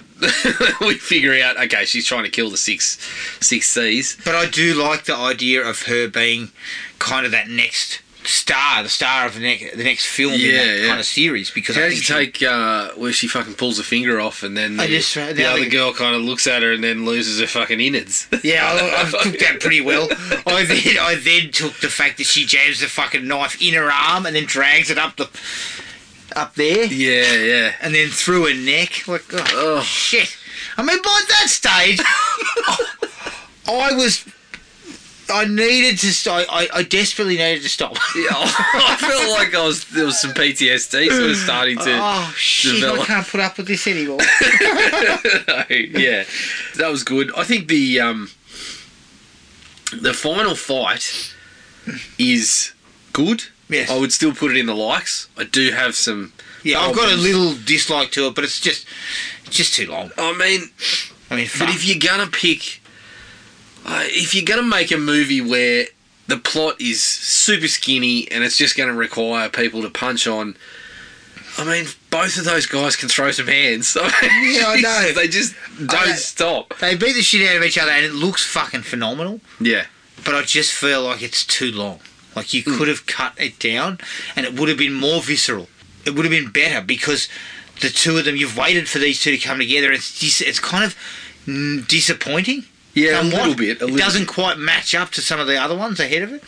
[0.81, 2.97] we figure out okay, she's trying to kill the six
[3.39, 4.17] six Seas.
[4.25, 6.49] But I do like the idea of her being
[6.97, 10.51] kind of that next star, the star of the next the next film in Yeah,
[10.65, 10.87] that yeah.
[10.87, 11.49] kind of series.
[11.51, 14.19] Because How I did you think she- take uh, where she fucking pulls a finger
[14.19, 16.83] off and then the, just- the the other girl kind of looks at her and
[16.83, 18.27] then loses her fucking innards?
[18.43, 20.07] Yeah, I, I took that pretty well.
[20.45, 23.91] I then I then took the fact that she jams the fucking knife in her
[23.91, 25.29] arm and then drags it up the
[26.35, 27.71] up there yeah, yeah.
[27.81, 29.07] and then through her neck.
[29.07, 29.83] Like oh, Ugh.
[29.83, 30.37] shit!
[30.77, 31.99] I mean, by that stage,
[33.67, 34.25] I was.
[35.29, 36.13] I needed to.
[36.13, 37.97] St- I, I desperately needed to stop.
[38.15, 41.99] Yeah, I felt like I was there was some PTSD sort of starting to.
[42.01, 42.83] oh shit!
[42.83, 44.19] I can't put up with this anymore.
[45.69, 46.23] yeah,
[46.77, 47.31] that was good.
[47.35, 48.29] I think the um,
[49.93, 51.33] the final fight
[52.17, 52.73] is
[53.13, 53.43] good.
[53.69, 53.89] Yes.
[53.91, 55.27] I would still put it in the likes.
[55.37, 56.33] I do have some.
[56.63, 58.85] Yeah, I've got a little dislike to it, but it's just
[59.45, 60.11] it's just too long.
[60.17, 60.69] I mean,
[61.29, 62.81] I mean, but if you're gonna pick,
[63.87, 65.85] if you're gonna make a movie where
[66.27, 70.57] the plot is super skinny and it's just gonna require people to punch on.
[71.59, 73.97] I mean, both of those guys can throw some hands.
[73.99, 74.03] I
[74.41, 75.11] mean, Yeah, I know.
[75.13, 76.77] They just don't I stop.
[76.79, 79.41] they beat the shit out of each other, and it looks fucking phenomenal.
[79.59, 79.85] Yeah.
[80.23, 81.99] But I just feel like it's too long.
[82.35, 82.77] Like you Hmm.
[82.77, 83.99] could have cut it down,
[84.35, 85.67] and it would have been more visceral.
[86.05, 87.27] It would have been better because
[87.81, 88.35] the two of them.
[88.35, 89.87] You've waited for these two to come together.
[89.87, 90.95] And it's it's kind of
[91.47, 92.65] mm, disappointing.
[92.97, 93.33] Yeah, somewhat.
[93.33, 93.81] a little bit.
[93.81, 94.33] A it doesn't bit.
[94.33, 96.43] quite match up to some of the other ones ahead of it,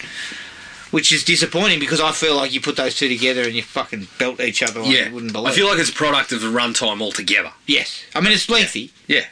[0.92, 4.08] which is disappointing because I feel like you put those two together and you fucking
[4.18, 4.82] belt each other.
[4.82, 5.54] Like Yeah, you wouldn't believe.
[5.54, 7.52] I feel like it's a product of the runtime altogether.
[7.68, 8.04] yes.
[8.16, 8.92] I mean, it's lengthy.
[9.08, 9.26] Yeah,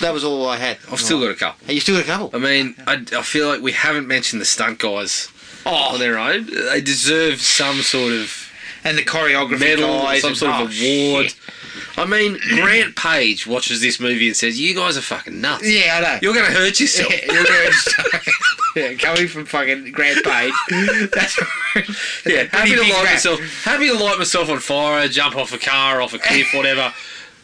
[0.00, 0.78] That was all I had.
[0.90, 1.72] I've still got a couple.
[1.72, 2.30] You still got a couple.
[2.32, 5.28] I mean, I, I feel like we haven't mentioned the stunt guys
[5.66, 6.46] Oh, on their own.
[6.46, 8.50] They deserve some sort of
[8.84, 11.30] and the choreography medal, some sort oh, of award.
[11.30, 11.36] shit.
[11.96, 15.68] I mean, Grant Page watches this movie and says, "You guys are fucking nuts.
[15.68, 16.18] Yeah, I know.
[16.22, 17.70] You're going to hurt yourself." Yeah, you're gonna
[18.76, 20.52] yeah, coming from fucking Grant Page.
[21.12, 21.38] That's
[22.26, 23.14] Yeah, happy to light rap.
[23.14, 23.40] myself.
[23.64, 26.92] Happy to light myself on fire, jump off a car, off a cliff, whatever.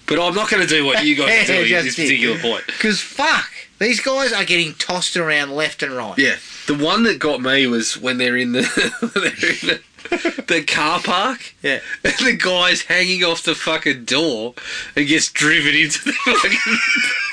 [0.07, 2.03] But I'm not going to do what you guys are doing at this it.
[2.03, 2.67] particular point.
[2.67, 6.19] Because fuck, these guys are getting tossed around left and right.
[6.19, 8.61] Yeah, the one that got me was when they're in the
[9.15, 9.81] they're in the,
[10.47, 11.55] the car park.
[11.63, 11.81] Yeah.
[12.05, 14.55] And the guy's hanging off the fucking door
[14.97, 16.79] and gets driven into the fucking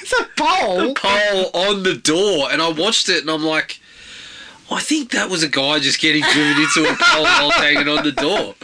[0.02, 0.94] It's a pole.
[0.96, 2.52] pole on the door.
[2.52, 3.80] And I watched it and I'm like,
[4.72, 8.04] I think that was a guy just getting driven into a pole while hanging on
[8.04, 8.56] the door.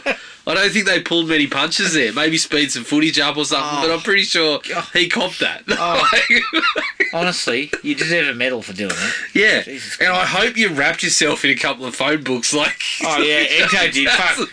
[0.48, 2.12] I don't think they pulled many punches there.
[2.12, 4.60] Maybe speed some footage up or something, but I'm pretty sure
[4.94, 5.62] he copped that.
[5.68, 6.08] Oh.
[7.12, 9.14] Honestly, you deserve a medal for doing it.
[9.34, 9.62] yeah.
[9.62, 13.22] Jesus and I hope you wrapped yourself in a couple of phone books like Oh
[13.22, 14.08] yeah, Ito did.
[14.08, 14.48] Fuck,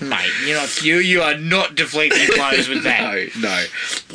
[0.00, 0.30] mate.
[0.46, 0.82] You're not.
[0.82, 3.30] You you are not deflecting blows with that.
[3.38, 3.64] No, no.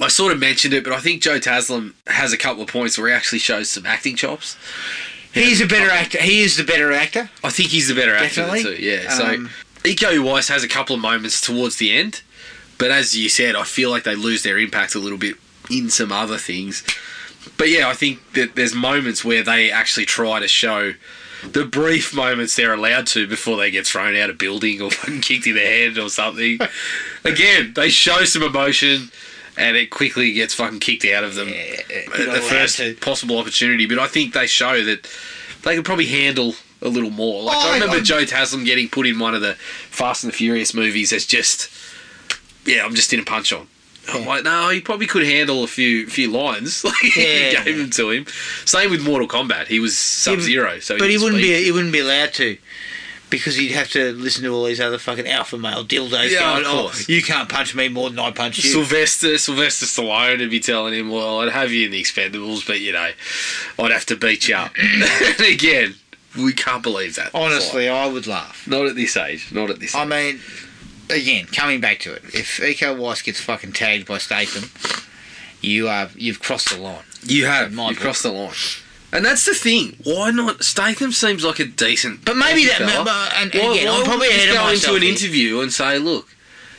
[0.06, 2.98] I sort of mentioned it, but I think Joe Taslim has a couple of points
[2.98, 4.58] where he actually shows some acting chops.
[5.34, 6.22] He's a better actor.
[6.22, 7.30] He is the better actor.
[7.44, 8.76] I think he's the better actor Definitely.
[8.78, 8.84] too.
[8.84, 9.10] Yeah.
[9.10, 9.50] So Um,
[9.84, 12.22] Iko Uwais has a couple of moments towards the end,
[12.78, 15.36] but as you said, I feel like they lose their impact a little bit
[15.70, 16.84] in some other things.
[17.58, 20.94] But yeah, I think that there's moments where they actually try to show
[21.44, 25.22] the brief moments they're allowed to before they get thrown out of building or fucking
[25.22, 26.60] kicked in the head or something.
[27.24, 29.12] Again, they show some emotion
[29.58, 32.96] and it quickly gets fucking kicked out of them you're at the first to.
[32.96, 33.86] possible opportunity.
[33.88, 35.10] But I think they show that
[35.64, 37.44] they could probably handle a little more.
[37.44, 40.32] Like Oh, I remember I- Joe Taslim getting put in one of the Fast and
[40.34, 41.70] the Furious movies as just,
[42.66, 43.68] yeah, I'm just in a punch on.
[44.12, 46.84] I'm like, no, he probably could handle a few few lines.
[46.84, 47.60] Like Yeah.
[47.60, 48.26] he gave them to him.
[48.66, 49.68] Same with Mortal Kombat.
[49.68, 51.56] He was Sub Zero, so but he didn't wouldn't speak.
[51.58, 52.58] be he wouldn't be allowed to.
[53.30, 56.66] Because he'd have to listen to all these other fucking alpha male dildos Yeah, going,
[56.66, 57.08] of oh, course.
[57.08, 58.70] you can't punch me more than I punch you.
[58.70, 62.82] Sylvester Sylvester Stallone would be telling him, "Well, I'd have you in the Expendables, but
[62.82, 63.12] you know,
[63.80, 65.96] I'd have to beat you up." and again,
[66.38, 67.32] we can't believe that.
[67.34, 68.68] Honestly, I would laugh.
[68.68, 69.52] not at this age.
[69.52, 69.94] Not at this.
[69.96, 70.10] I age.
[70.10, 70.40] mean,
[71.10, 74.70] again, coming back to it, if Iko Uwais gets fucking tagged by Statham,
[75.62, 77.04] you are you've crossed the line.
[77.26, 78.02] you have my you book.
[78.04, 78.54] crossed the line,
[79.12, 79.98] and that's the thing.
[80.04, 80.64] Why not?
[80.64, 83.04] Statham seems like a decent, But maybe that, fella.
[83.06, 85.02] but- and, Why, again, why I'm would probably you ahead just of go into an
[85.04, 85.12] here.
[85.12, 86.30] interview and say, "Look,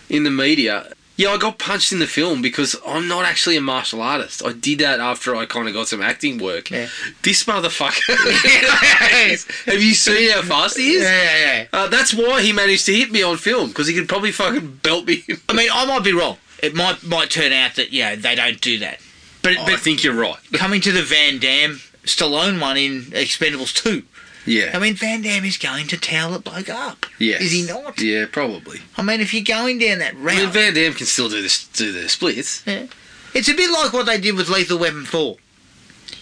[0.09, 0.93] in the media."
[1.23, 4.45] Yeah, I got punched in the film because I'm not actually a martial artist.
[4.45, 6.69] I did that after I kind of got some acting work.
[6.69, 6.89] Yeah.
[7.23, 8.17] This motherfucker.
[9.71, 11.05] Have you seen how fast he is?
[11.05, 11.67] Yeah, yeah, yeah.
[11.73, 14.81] Uh, that's why he managed to hit me on film because he could probably fucking
[14.83, 15.23] belt me.
[15.49, 16.39] I mean, I might be wrong.
[16.61, 18.99] It might might turn out that you know they don't do that.
[19.43, 20.39] But I but think you're right.
[20.55, 24.03] coming to the Van Damme Stallone one in Expendables two,
[24.45, 24.71] Yeah.
[24.75, 27.07] I mean Van Damme is going to towel that bloke up.
[27.19, 27.37] Yeah.
[27.41, 28.01] Is he not?
[28.01, 28.81] Yeah, probably.
[28.97, 30.39] I mean, if you're going down that route.
[30.39, 32.63] I mean, Van Damme can still do this, do the splits.
[32.67, 35.37] it's a bit like what they did with Lethal Weapon four.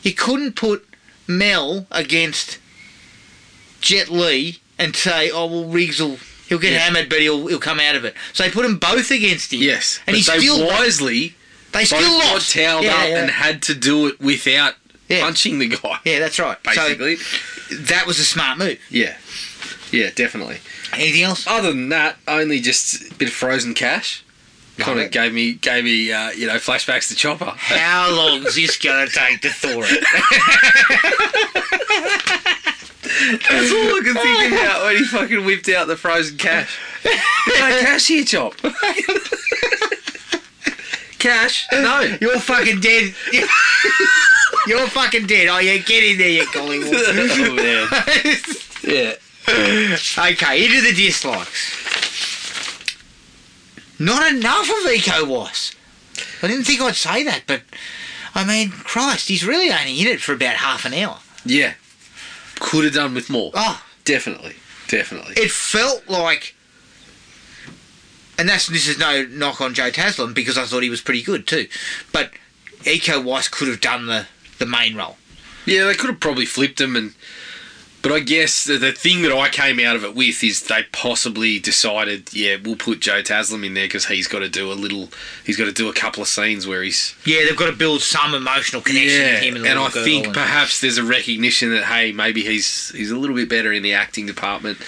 [0.03, 0.87] You couldn't put
[1.27, 2.59] Mel against
[3.81, 6.19] Jet Li and say, "Oh well, Riggs will
[6.49, 6.81] he'll get Yeah.
[6.81, 9.61] hammered, but he'll he'll come out of it." So they put them both against him.
[9.63, 11.35] Yes, and he they still wisely
[11.73, 12.53] they both still got lost.
[12.53, 13.23] toweled yeah, up yeah.
[13.23, 14.75] and had to do it without
[15.11, 15.21] Yeah.
[15.23, 15.99] punching the guy.
[16.05, 16.57] yeah, that's right.
[16.63, 18.79] Basically, so that was a smart move.
[18.91, 19.17] yeah,
[19.93, 20.59] yeah, definitely.
[20.95, 21.47] Anything else?
[21.47, 24.25] Other than that, only just a bit of frozen cash.
[24.79, 27.53] Kind of gave me gave me uh, you know flashbacks to Chopper.
[27.57, 30.05] How long's this gonna take to thaw it?
[33.51, 36.79] That's all I can think about when he fucking whipped out the frozen cash.
[37.05, 37.13] no
[37.81, 38.55] cash here, Chop.
[41.19, 41.67] cash?
[41.73, 42.17] No.
[42.21, 43.15] You're fucking dead.
[44.67, 45.49] You're fucking dead.
[45.49, 46.93] Oh yeah, get in there, you Collingwood.
[46.95, 47.89] oh man.
[48.83, 49.15] Yeah.
[50.19, 51.77] okay, into the dislikes.
[53.99, 55.75] Not enough of Iko Uwais.
[56.43, 57.63] I didn't think I'd say that, but
[58.35, 61.19] I mean, Christ, he's really only in it for about half an hour.
[61.45, 61.75] Yeah.
[62.59, 63.51] Could have done with more.
[63.55, 64.55] Oh, Definitely.
[64.89, 65.35] Definitely.
[65.37, 66.55] it felt like,
[68.39, 71.23] and that's this is no knock on Joe Taslim because I thought he was pretty
[71.23, 71.69] good too,
[72.13, 72.33] but
[72.81, 74.27] Iko Uwais could have done the
[74.61, 75.17] the main role.
[75.67, 77.15] Yeah, they could have probably flipped him, and
[78.03, 80.85] but I guess the, the thing that I came out of it with is they
[80.91, 84.75] possibly decided, yeah, we'll put Joe Taslim in there because he's got to do a
[84.75, 85.11] little,
[85.45, 88.01] he's got to do a couple of scenes where he's Yeah, they've got to build
[88.01, 91.05] some emotional connection yeah, with him and, the and I think and- perhaps there's a
[91.05, 94.79] recognition that hey, maybe he's he's a little bit better in the acting department.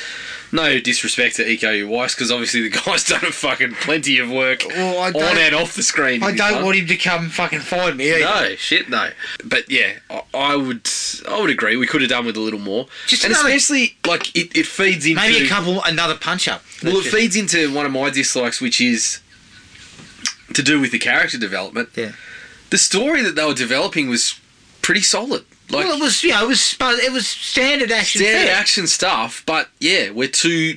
[0.55, 4.62] No disrespect to Iko Uwais because obviously the guy's done a fucking plenty of work
[4.68, 6.22] Well, on and off the screen.
[6.22, 6.64] I don't one.
[6.66, 8.11] want him to come fucking find me.
[8.12, 8.20] Either.
[8.50, 9.11] No, shit, no.
[9.44, 10.88] But yeah, I, I would,
[11.28, 11.76] I would agree.
[11.76, 14.66] We could have done with a little more, Just and another- especially like it, it
[14.66, 16.62] feeds into Maybe a couple, another punch up.
[16.84, 19.20] Well, it feeds into one of my dislikes, which is
[20.53, 21.88] to do with the character development.
[21.96, 22.12] Yeah.
[22.70, 24.38] The story that they were developing was
[24.82, 25.44] pretty solid.
[25.72, 28.20] Like well, it was, know, it was, it was standard action.
[28.20, 30.76] standard action stuff, but yeah, we're two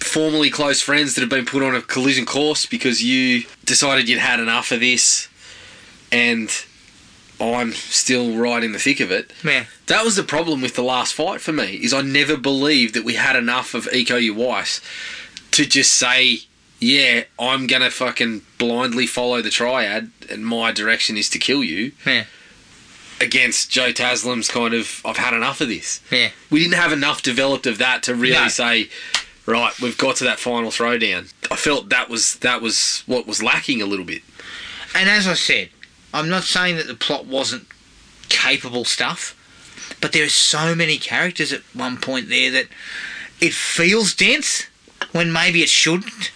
[0.00, 4.18] formerly close friends that have been put on a collision course because you decided you'd
[4.18, 5.28] had enough of this,
[6.10, 6.50] and
[7.40, 9.32] I'm still right in the thick of it.
[9.44, 9.66] Yeah.
[9.86, 11.74] That was the problem with the last fight for me.
[11.76, 14.80] Is I never believed that we had enough of Iko Uwais
[15.52, 16.40] to just say,
[16.80, 21.92] yeah, I'm gonna fucking blindly follow the triad, and my direction is to kill you.
[22.04, 22.24] Yeah.
[23.22, 26.00] Against Joe Taslim's kind of, I've had enough of this.
[26.10, 26.30] Yeah.
[26.50, 28.48] We didn't have enough developed of that to really No.
[28.48, 28.88] say,
[29.46, 31.32] right, we've got to that final throwdown.
[31.50, 34.22] I felt that was that was what was lacking a little bit.
[34.94, 35.70] And as I said,
[36.12, 37.66] I'm not saying that the plot wasn't
[38.28, 39.36] capable stuff,
[40.00, 42.66] but there are so many characters at one point there that
[43.40, 44.66] it feels dense
[45.12, 46.30] when maybe it shouldn't.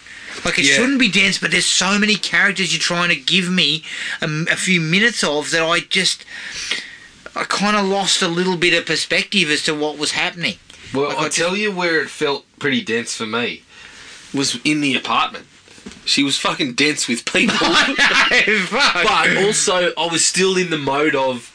[0.47, 0.75] Like it Yeah.
[0.75, 3.83] shouldn't be dense, but there's so many characters you're trying to give me
[4.21, 6.23] a, a few minutes of that I just
[7.35, 10.55] I kind of lost a little bit of perspective as to what was happening.
[10.93, 13.63] Well, Like, I'll I tell you where it felt pretty dense for me
[14.33, 15.45] was in the apartment.
[16.05, 17.55] She was fucking dense with people.
[17.57, 18.93] Fuck.
[19.03, 21.51] but also, I was still in the mode of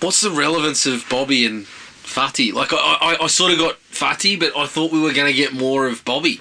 [0.00, 1.66] what's the relevance of Bobby and
[2.10, 2.50] Fatty?
[2.52, 5.32] Like, I, I, I sort of got Fatty, but I thought we were going to
[5.36, 6.40] get more of Bobby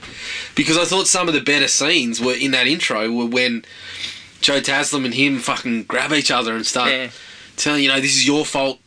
[0.55, 3.63] because I thought some of the better scenes were in that intro were when
[4.41, 7.09] Joe Taslim and him fucking grab each other and start Yeah.
[7.55, 8.79] telling you know this is your fault.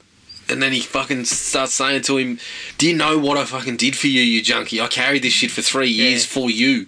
[0.49, 2.39] And then he fucking starts saying to him,
[2.77, 4.81] "Do you know what I fucking did for you, you junkie?
[4.81, 6.29] I carried this shit for three years Yeah.
[6.35, 6.87] for you."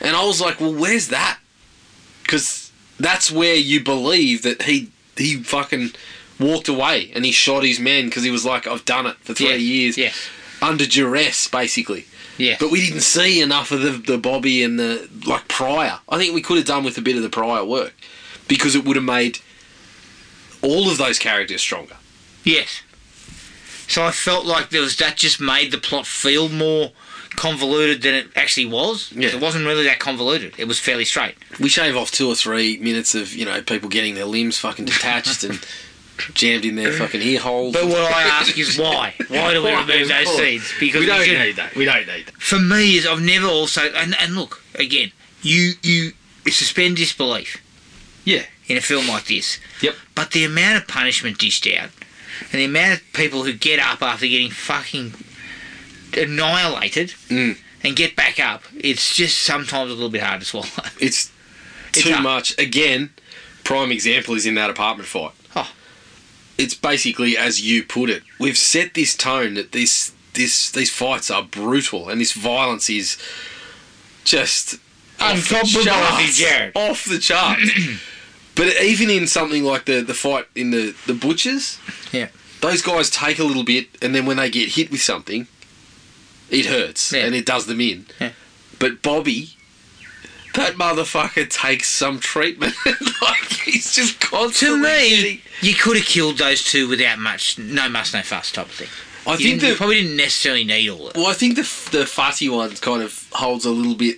[0.00, 1.38] And I was like, "Well, where's that?"
[2.24, 5.92] Because that's where you believe that he he fucking
[6.40, 9.34] walked away and he shot his men because he was like, I've done it for
[9.34, 10.12] three Yeah, years yeah.
[10.62, 12.06] under duress, basically.
[12.38, 12.56] Yeah.
[12.58, 15.98] But we didn't see enough of the, the Bobby and the like prior.
[16.08, 17.92] I think we could have done with a bit of the prior work
[18.48, 19.38] because it would have made
[20.62, 21.96] all of those characters stronger.
[22.44, 22.82] Yes.
[23.88, 26.92] So I felt like there was that just made the plot feel more
[27.36, 29.12] convoluted than it actually was.
[29.12, 29.28] Yeah.
[29.28, 30.54] It wasn't really that convoluted.
[30.58, 31.34] It was fairly straight.
[31.58, 34.84] We shave off two or three minutes of you know people getting their limbs fucking
[34.86, 35.64] detached and
[36.34, 37.72] jammed in their fucking ear holes.
[37.74, 39.14] But what I ask is why?
[39.28, 40.36] Why do we Why, remove of those course.
[40.38, 40.72] scenes?
[40.80, 41.74] Because we don't need that.
[41.74, 42.32] We don't need that.
[42.38, 45.12] For me, is I've never also and, and look again.
[45.42, 46.12] You you
[46.50, 47.62] suspend disbelief
[48.24, 48.42] Yeah.
[48.66, 49.58] in a film like this.
[49.82, 49.94] Yep.
[50.14, 51.90] But the amount of punishment dished out,
[52.52, 55.14] and the amount of people who get up after getting fucking
[56.16, 57.56] annihilated Mm.
[57.84, 60.66] and get back up, it's just sometimes a little bit hard to swallow.
[60.98, 61.30] It's
[61.94, 62.22] It's too up.
[62.22, 62.56] much.
[62.58, 63.10] Again,
[63.64, 65.32] prime example is in that apartment fight.
[66.62, 68.22] It's basically as you put it.
[68.38, 73.16] We've set this tone that this this these fights are brutal and this violence is
[74.24, 74.74] just
[75.20, 76.36] off the Uncompromising, charts.
[76.38, 76.72] Jared.
[76.76, 77.70] Off the charts.
[78.54, 81.78] but even in something like the the fight in the the butchers,
[82.12, 82.28] Yeah.
[82.60, 85.46] those guys take a little bit, and then when they get hit with something,
[86.50, 87.24] it hurts Yeah.
[87.26, 88.06] and it does them in.
[88.20, 88.30] Yeah.
[88.78, 89.56] But Bobby,
[90.54, 92.74] that motherfucker takes some treatment.
[92.86, 94.78] like he's just constantly.
[94.78, 98.50] To me, getting- you could have killed those two without much, no muss, no fuss
[98.50, 98.88] type of thing.
[99.26, 99.76] I You, think that.
[99.76, 101.18] probably didn't necessarily need all of it.
[101.18, 104.16] Well, I think the the fatty one kind of holds a little bit,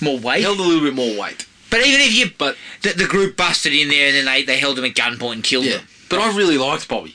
[0.00, 0.42] More weight.
[0.42, 1.46] held a little bit more weight.
[1.70, 4.58] But even if you, But the, the group busted in there and then they, they
[4.58, 5.86] held them at gunpoint and killed yeah, them.
[6.08, 7.14] but I really liked Bobby.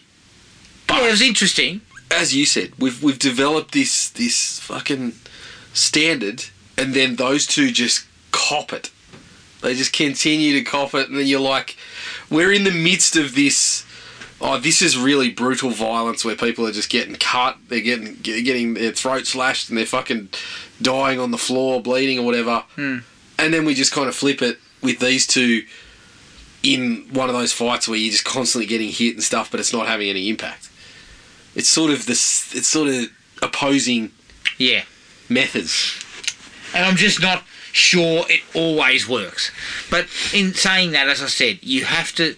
[0.87, 1.81] But yeah, it was interesting.
[2.09, 5.13] as you said, we've we've developed this this fucking
[5.73, 6.45] standard,
[6.77, 8.05] and then those two just
[8.35, 8.91] cop it.
[9.61, 11.75] They just continue to cop it, and then you're like,
[12.29, 13.85] we're in the midst of this.
[14.41, 17.57] Oh, this is really brutal violence where people are just getting cut.
[17.69, 20.29] They're getting get- getting their throat slashed, and they're fucking
[20.81, 22.63] dying on the floor, bleeding or whatever.
[22.75, 22.97] Hmm.
[23.39, 25.63] And then we just kind of flip it with these two
[26.63, 29.71] in one of those fights where you're just constantly getting hit and stuff, but it's
[29.73, 30.69] not having any impact.
[31.55, 32.53] It's sort of this.
[32.55, 33.05] It's sort of
[33.41, 34.11] opposing
[34.57, 34.83] Yeah.
[35.29, 35.99] methods.
[36.73, 37.43] and I'm just not
[37.75, 39.51] sure it always works.
[39.89, 42.35] But in saying that, as I said, you have to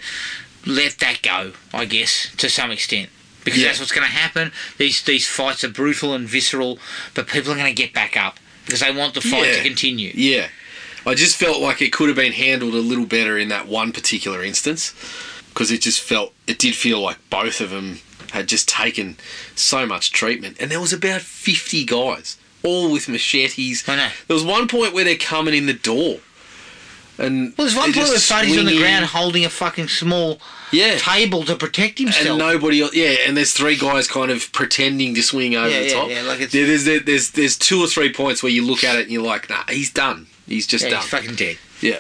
[0.66, 3.10] let that go, I guess, to some extent.
[3.44, 3.68] Because Yeah.
[3.68, 4.52] that's what's going to happen.
[4.78, 6.80] These these fights are brutal and visceral,
[7.14, 10.12] but people are going to get back up because they want the fight to continue.
[10.14, 10.50] Yeah,
[11.06, 13.94] I just felt like it could have been handled a little better in that one
[13.94, 14.94] particular instance
[15.54, 18.00] because it just felt it did feel like both of them
[18.32, 19.16] had just taken
[19.56, 22.36] so much treatment, and there was about fifty guys,
[22.68, 23.88] all with machetes.
[23.88, 24.10] I know.
[24.28, 26.20] There was one point where they're coming in the door,
[27.18, 30.40] and Well, there's one point where Fuddy's on the ground holding a fucking small
[30.72, 30.98] Yeah.
[31.00, 32.28] table to protect himself.
[32.28, 32.94] and nobody else.
[32.94, 36.10] Yeah, and there's three guys kind of pretending to swing over Yeah, the yeah, top.
[36.10, 38.84] yeah, like it's- There- there's, there- there's there's two or three points where you look
[38.84, 40.28] at it and you're like, nah, he's done.
[40.48, 41.02] He's just yeah, done.
[41.02, 41.58] he's fucking dead.
[41.82, 42.00] yeah,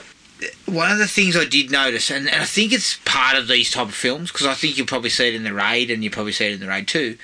[0.67, 3.71] one of the things I did notice, and, and I think it's part of these
[3.71, 6.09] type of films, because I think you'll probably see it in the raid, and you
[6.11, 7.17] probably see it in the raid too.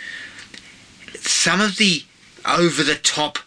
[1.22, 2.04] Some of the
[2.46, 3.40] over the top,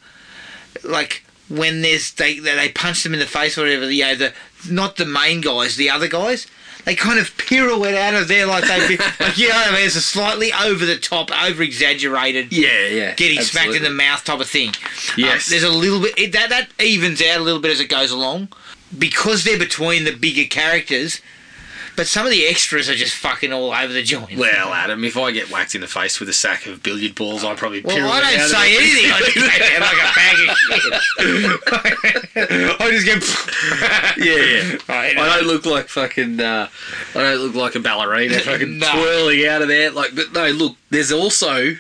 [0.83, 3.91] like when there's they they punch them in the face or whatever.
[3.91, 4.35] You know, the
[4.71, 6.47] not the main guys, the other guys.
[6.85, 9.75] They kind of pirouette out of there like they, be, like you know, what I
[9.75, 13.15] mean, it's a slightly over the top, over exaggerated yeah, yeah.
[13.15, 14.73] getting smacked in the mouth type of thing.
[15.17, 15.49] Yes.
[15.49, 17.89] Um, there's a little bit it, that that evens out a little bit as it
[17.89, 18.51] goes along
[18.97, 21.21] because they're between the bigger characters.
[21.97, 24.37] But some of the extras are just fucking all over the joint.
[24.37, 27.43] Well, Adam, if I get whacked in the face with a sack of billiard balls,
[27.43, 27.81] I'd probably.
[27.81, 29.11] Well, I don't say anything.
[29.11, 30.93] I just like a bag of shit.
[32.81, 33.17] I just go.
[34.19, 34.77] Yeah, yeah.
[34.89, 36.41] Right, I don't look like fucking.
[36.41, 36.69] Uh,
[37.15, 38.93] I don't look like a ballerina, fucking No.
[38.93, 39.91] twirling out of there.
[39.91, 40.77] Like, but no, look.
[40.91, 41.77] There's also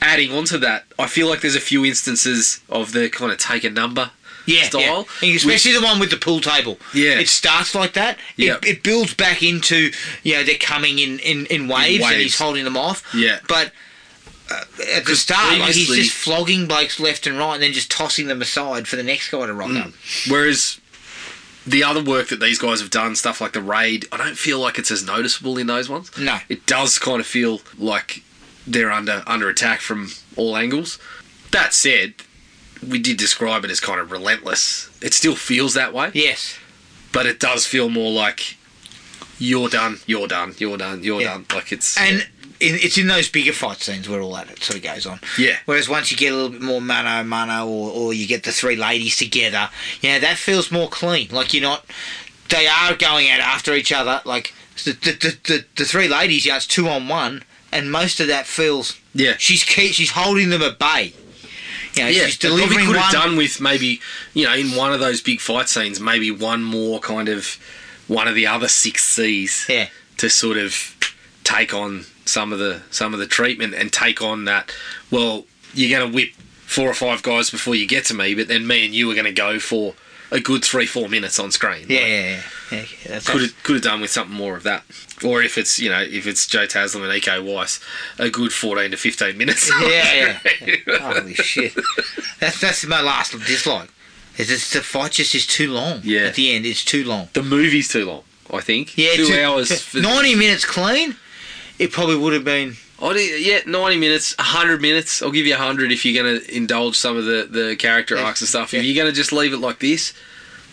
[0.00, 0.84] adding on to that.
[0.98, 4.10] I feel like there's a few instances of the kind of take a number
[4.50, 5.28] yeah, style, yeah.
[5.28, 6.78] And especially the one with the pool table.
[6.94, 7.18] Yeah.
[7.18, 8.18] it starts like that.
[8.36, 8.66] It, Yep.
[8.66, 9.90] it builds back into
[10.22, 12.22] you know they're coming in in, in waves, and waves.
[12.22, 13.02] he's holding them off.
[13.14, 13.38] Yeah.
[13.48, 13.72] but.
[14.52, 14.64] Uh,
[14.96, 18.26] at the start, like he's just flogging blokes left and right, and then just tossing
[18.26, 19.86] them aside for the next guy to rock Mm.
[19.86, 19.92] up.
[20.28, 20.80] Whereas
[21.64, 24.58] the other work that these guys have done, stuff like the raid, I don't feel
[24.58, 26.10] like it's as noticeable in those ones.
[26.18, 26.38] No.
[26.48, 28.24] It does kind of feel like
[28.66, 30.98] they're under under attack from all angles.
[31.52, 32.14] That said,
[32.88, 34.88] we did describe it as kind of relentless.
[35.02, 36.58] It still feels that way, Yes,
[37.12, 38.56] but it does feel more like
[39.38, 41.32] you're done, you're done, you're done, you're Yeah.
[41.32, 41.46] done.
[41.54, 42.26] Like it's and
[42.60, 45.18] in, it's in those bigger fight scenes where all that sort of goes on.
[45.38, 48.42] yeah, Whereas once you get a little bit more mano mano, or, or you get
[48.44, 49.70] the three ladies together,
[50.02, 51.28] yeah, that feels more clean.
[51.30, 51.84] Like you're not
[52.50, 54.20] they are going out after each other.
[54.24, 54.52] Like
[54.84, 58.26] the the, the, the, the three ladies, yeah, it's two on one, and most of
[58.26, 59.36] that feels Yeah.
[59.38, 61.14] she's key, she's holding them at bay.
[61.94, 63.04] You know, Yeah, she's probably delivering could one.
[63.04, 64.00] have done with maybe
[64.34, 67.58] you know in one of those big fight scenes, maybe one more kind of
[68.08, 69.88] one of the other Six Seas Yeah.
[70.18, 70.96] to sort of
[71.44, 74.72] take on some of the some of the treatment and take on that.
[75.10, 76.30] Well, you're going to whip
[76.66, 79.14] four or five guys before you get to me, but then me and you are
[79.14, 79.94] going to go for
[80.30, 81.86] a good three four minutes on screen.
[81.88, 82.06] Yeah, yeah,
[82.70, 82.78] yeah.
[82.78, 84.84] yeah that's Could have, could have done with something more of that,
[85.24, 87.82] or if it's you know if it's Joe Taslim and Iko Uwais,
[88.18, 89.70] a good fourteen to fifteen minutes.
[89.82, 90.78] Yeah, yeah.
[91.00, 91.74] Holy shit.
[92.40, 93.90] That's that's my last dislike.
[94.38, 96.00] Is it's the fight just is too long.
[96.02, 96.20] Yeah.
[96.26, 97.28] At the end, it's too long.
[97.34, 98.96] The movie's too long, I think.
[98.96, 99.82] Yeah, two hours.
[99.82, 101.16] For, Ninety minutes clean.
[101.78, 102.76] It probably would have been.
[103.00, 105.22] Do- yeah, ninety minutes, hundred minutes.
[105.22, 108.24] I'll give you hundred if you're going to indulge some of the, the character Yeah,
[108.24, 108.72] arcs and stuff.
[108.72, 108.80] yeah.
[108.80, 110.12] If you're going to just leave it like this,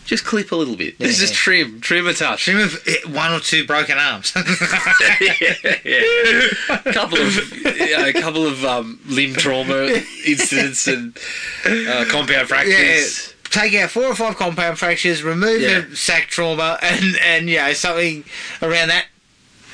[0.07, 0.95] just clip a little bit.
[0.97, 1.37] Yeah, just yeah.
[1.37, 2.45] trim, trim a touch.
[2.45, 4.33] Trim of eh, one or two broken arms.
[5.21, 5.53] yeah,
[5.83, 6.47] yeah.
[6.69, 11.17] A couple of yeah, a couple of um, limb trauma incidents and
[11.65, 13.35] uh, compound fractures.
[13.49, 17.73] Take out four or five compound fractures, remove the sac trauma, and and you know
[17.73, 18.23] something
[18.61, 19.07] around that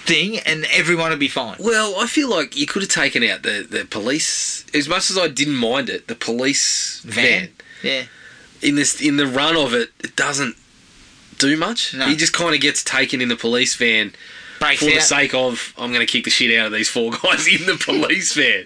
[0.05, 1.57] thing, and everyone would be fine.
[1.59, 4.65] Well, I feel like you could have taken out the, the police.
[4.73, 7.49] As much as I didn't mind it, the police van, Van?
[7.83, 8.03] Yeah.
[8.63, 10.55] In this in the run of it, it doesn't
[11.37, 11.93] do much.
[11.93, 12.07] No.
[12.07, 14.13] He just kind of gets taken in the police van
[14.59, 17.11] Breaks for the sake of I'm going to kick the shit out of these four
[17.23, 18.65] guys in the police van,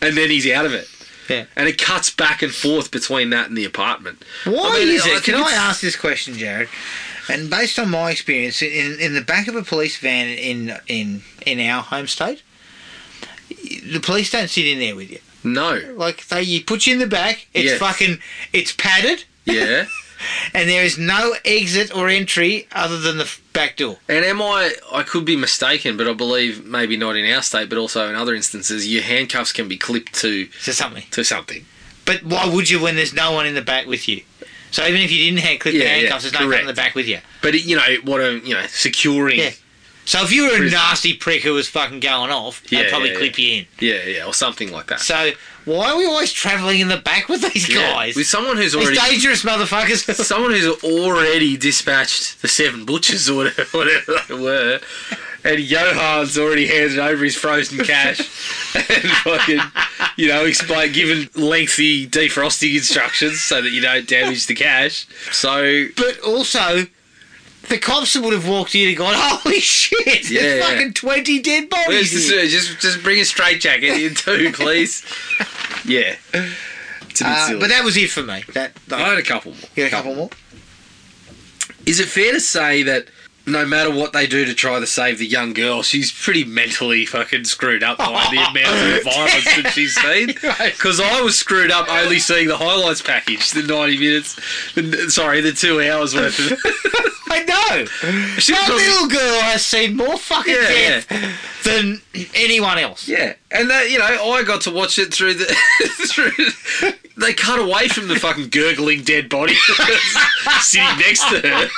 [0.00, 0.88] and then he's out of it.
[1.28, 1.44] Yeah.
[1.54, 4.24] And it cuts back and forth between that and the apartment.
[4.44, 5.22] Why I mean, is uh, it?
[5.22, 6.68] think Can I ask this question, Jared?
[7.28, 11.22] And based on my experience in in the back of a police van in in
[11.46, 12.42] in our home state,
[13.48, 15.20] the police don't sit in there with you.
[15.44, 15.80] No.
[15.96, 17.46] Like they, you put you in the back.
[17.54, 17.78] It's Yes.
[17.78, 18.18] fucking.
[18.52, 19.86] It's padded, Yeah.
[20.54, 23.98] and there is no exit or entry other than the back door.
[24.08, 24.74] And am I?
[24.92, 28.14] I could be mistaken, but I believe maybe not in our state, but also in
[28.14, 31.04] other instances, your handcuffs can be clipped to So something.
[31.12, 31.64] to something.
[32.04, 34.22] But why would you when there's no one in the back with you?
[34.72, 36.66] So even if you didn't hand clip the Yeah, yeah, handcuffs, there's no one in
[36.66, 37.18] the back with you.
[37.42, 38.20] But it, you know what?
[38.20, 39.38] A you know securing.
[39.38, 39.50] Yeah.
[40.10, 43.16] So if you were a nasty prick who was fucking going off, they'd probably yeah,
[43.16, 43.66] clip you in.
[43.78, 44.98] Yeah, yeah, or something like that.
[44.98, 45.30] So
[45.66, 47.92] why are we always travelling in the back with these Yeah.
[47.92, 48.16] guys?
[48.16, 50.12] with someone who's These already dangerous motherfuckers.
[50.24, 54.80] someone who's already dispatched the seven butchers or whatever, whatever they were,
[55.44, 58.18] and Johan's already handed over his frozen cash
[58.74, 59.60] and fucking,
[60.16, 65.06] you know, explain, given lengthy defrosting instructions so that you don't damage the cash.
[65.30, 66.86] So but also,
[67.70, 70.30] the cops would have walked in and gone, "Holy shit!
[70.30, 70.68] Yeah, there's yeah.
[70.68, 74.52] fucking twenty dead where's bodies." the, here." just just bring a straight jacket in too,
[74.54, 75.04] please.
[75.86, 78.44] Yeah, it's a bit Uh, but that was it for me.
[78.52, 79.86] That, I had a couple more.
[79.86, 80.30] a couple more.
[81.86, 83.06] Is it fair to say that
[83.50, 87.04] no matter what they do to try to save the young girl, she's pretty mentally
[87.06, 90.34] fucking screwed up by the amount of violence that she's seen?
[90.80, 94.34] Because I was screwed up only seeing the highlights package, the 90 minutes,
[94.74, 96.58] the, sorry, the two hours worth of
[97.32, 97.84] I know.
[98.38, 101.06] She That little girl has seen more fucking Yeah, death
[101.64, 102.02] than
[102.34, 103.06] anyone else.
[103.06, 105.44] Yeah, and that, you know, I got to watch it through the.
[106.08, 106.32] through,
[107.16, 109.54] they cut away from the fucking gurgling dead body
[110.60, 111.68] sitting next to her.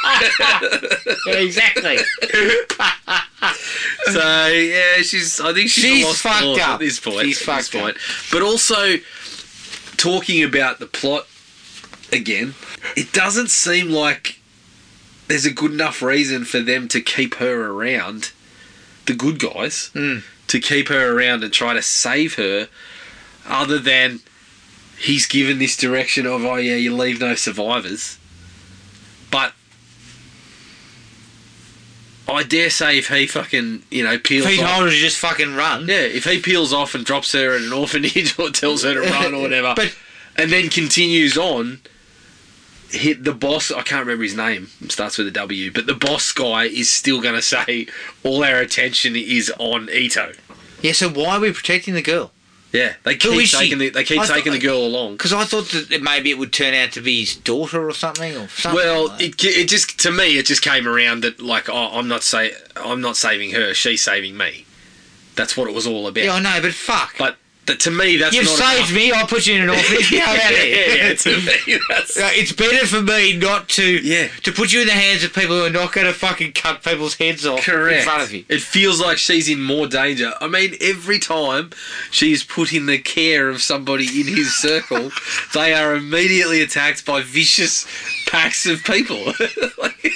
[1.27, 1.35] Yeah,
[1.77, 1.99] exactly.
[4.07, 5.41] So yeah, she's.
[5.41, 6.69] I think she's, She's fucked up.
[6.71, 7.21] at this point.
[7.27, 7.97] She's at this fucked up.
[8.33, 8.97] But also
[9.97, 11.27] talking about the plot
[12.13, 12.55] again,
[12.97, 14.41] it doesn't seem like
[15.29, 18.33] there's a good enough reason for them to keep her around.
[19.07, 20.23] The good guys Mm.
[20.49, 22.69] to keep her around and try to save her,
[23.47, 24.21] other than
[24.99, 28.19] he's given this direction of oh yeah, you leave no survivors.
[29.31, 29.53] But
[32.33, 35.55] I dare say if he fucking you know peels Pete off, Holder to just fucking
[35.55, 35.87] run.
[35.89, 39.01] yeah, if he peels off and drops her at an orphanage or tells her to
[39.01, 39.95] run or whatever, But
[40.37, 41.81] and then continues on,
[42.91, 43.71] hit the boss.
[43.71, 44.69] I can't remember his name.
[44.89, 47.87] Starts with a W, but the boss guy is still going to say
[48.25, 50.33] all our attention is on Ito.
[50.81, 52.33] yeah, so why are we protecting the girl?
[52.73, 53.57] Yeah, they Who keep is she?
[53.59, 55.13] taking the, they keep I thought- taking the girl along.
[55.13, 57.93] Because I thought that it- maybe it would turn out to be his daughter or
[57.93, 58.75] something, or something.
[58.75, 59.45] Well, like that.
[59.45, 62.53] it, it just to me it just came around that like oh, I'm not say
[62.77, 64.65] I'm not saving her, she's saving me.
[65.37, 66.25] That's what it was all about.
[66.25, 67.15] yeah, I know, but fuck.
[67.19, 67.37] But
[67.67, 68.93] that, to me, that's You've saved enough.
[68.95, 69.13] me.
[69.13, 70.11] I'll put you in an orphanage.
[70.11, 70.97] Yeah, here.
[71.09, 74.29] yeah, to me, that's, it's better for me not to Yeah.
[74.43, 76.83] to put you in the hands of people who are not going to fucking cut
[76.83, 77.99] people's heads off Correct.
[77.99, 78.45] in front of you.
[78.49, 80.33] It feels like she's in more danger.
[80.41, 81.71] I mean, every time
[82.11, 85.11] she's put in the care of somebody in his circle,
[85.55, 87.87] they are immediately attacked by vicious
[88.29, 89.33] packs of people.
[89.79, 90.13] Like-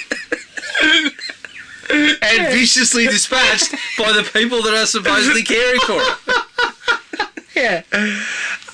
[1.89, 6.73] and viciously dispatched by the people that are supposedly caring for it.
[7.57, 7.81] Yeah.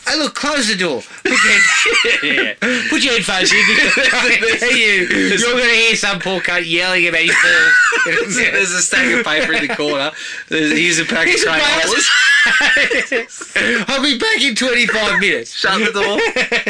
[0.05, 1.01] Hey, look, close the door.
[1.23, 2.53] Put your, Yeah.
[2.89, 3.63] put your headphones in
[3.95, 8.35] because you, you're going to hear some poor cunt yelling about his balls.
[8.35, 10.11] There's a stack of paper in the corner.
[10.49, 12.01] There's, here's a pack of Here's a.
[13.87, 15.53] I'll be back in 25 minutes.
[15.53, 16.19] Shut the door.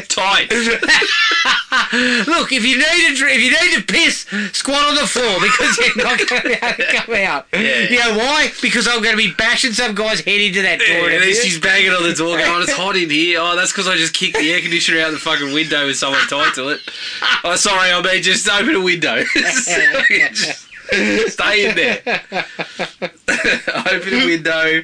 [0.08, 0.52] Tight.
[2.28, 5.78] Look, if you need a if you need to piss, squat on the floor because
[5.78, 7.48] you're not going to be able to come out.
[7.54, 7.90] Yeah.
[7.90, 8.52] You know why?
[8.62, 11.10] Because I'm going to be bashing some guy's head into that door.
[11.10, 13.40] in a and then she's banging on the door going, it's hot in here.
[13.42, 16.22] Oh, that's because I just kicked the air conditioner out the fucking window with someone
[16.28, 16.82] tied to it.
[17.44, 19.24] Oh, sorry, I mean, just open a window.
[19.34, 19.66] Just
[21.34, 22.02] stay in there.
[23.88, 24.84] open a window.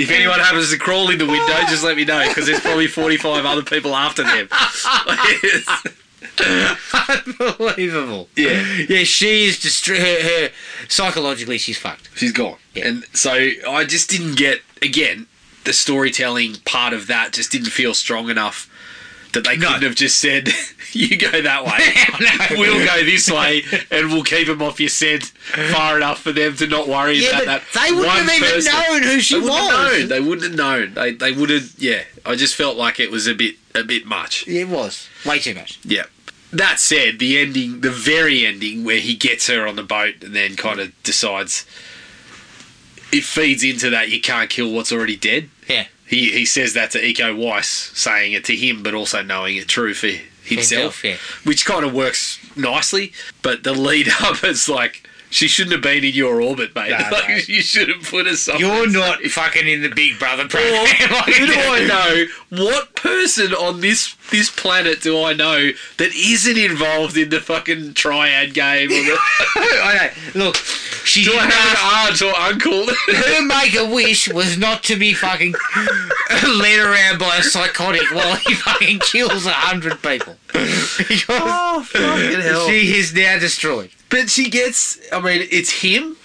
[0.00, 2.86] If anyone happens to crawl in the window, just let me know because there's probably
[2.86, 4.48] 45 other people after them.
[7.28, 8.28] Unbelievable.
[8.36, 8.64] yeah.
[8.88, 10.50] Yeah, she is distra- her, her
[10.88, 12.08] psychologically she's fucked.
[12.14, 12.56] She's gone.
[12.74, 12.88] Yeah.
[12.88, 15.26] And so I just didn't get, again,
[15.64, 18.68] the storytelling part of that just didn't feel strong enough
[19.32, 19.68] that they No.
[19.68, 20.48] couldn't have just said,
[20.92, 21.94] you go that way.
[22.50, 22.58] No.
[22.60, 25.24] We'll go this way and we'll keep them off your scent
[25.72, 27.86] far enough for them to not worry Yeah, about that.
[27.86, 28.72] they wouldn't have even person.
[28.72, 30.08] known who she They was.
[30.08, 30.94] They wouldn't have known.
[30.94, 32.02] They, they would have, yeah.
[32.26, 34.46] I just felt like it was a bit a bit much.
[34.48, 35.78] It was way too much.
[35.84, 36.04] Yeah.
[36.52, 40.34] That said, the ending, the very ending where he gets her on the boat and
[40.34, 41.64] then kind of decides
[43.12, 45.48] it feeds into that you can't kill what's already dead.
[45.68, 45.86] Yeah.
[46.10, 49.68] He he says that to Iko Uwais, saying it to him, but also knowing it
[49.68, 51.16] true for himself, Himself, yeah.
[51.48, 53.12] which kind of works nicely.
[53.42, 56.90] But the lead up is like she shouldn't have been in your orbit, mate.
[56.90, 57.36] No, like, no.
[57.46, 58.60] You should have put somewhere.
[58.66, 60.84] You're not fucking in the Big Brother Or program.
[60.88, 62.64] who do I know?
[62.66, 67.94] What person on this this planet do I know that isn't involved in the fucking
[67.94, 68.90] triad game?
[68.90, 69.18] Or the,
[69.56, 70.46] I know.
[70.46, 72.86] Look, she do I didn't have an aunt or uncle?
[72.86, 75.54] her make a wish was not to be fucking
[76.46, 80.36] led around by a psychotic while he fucking kills a hundred people.
[81.00, 82.68] Because oh fucking hell!
[82.68, 83.90] she is now destroyed.
[84.10, 86.16] But she gets, I mean, it's him.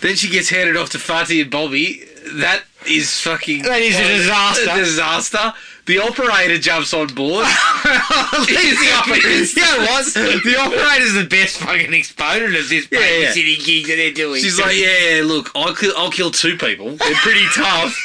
[0.00, 2.04] Then she gets handed off to Fatty and Bobby.
[2.34, 3.62] That is fucking.
[3.62, 4.70] That is a disaster.
[4.70, 5.54] A disaster.
[5.86, 7.44] The operator jumps on board.
[7.84, 10.04] the operator, you know what?
[10.14, 13.34] The operator's the best fucking exponent of this Yeah, yeah.
[13.34, 14.40] gig that they're doing.
[14.42, 16.90] She's like, yeah, look, I'll kill, I'll kill two people.
[16.96, 17.96] They're pretty tough,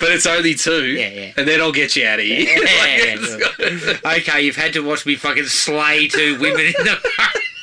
[0.00, 0.86] but it's only two.
[0.86, 1.32] Yeah, yeah.
[1.36, 2.40] And then I'll get you out of here.
[2.40, 3.14] Yeah, Like, yeah,
[3.60, 6.98] it's- okay, you've had to watch me fucking slay two women in the.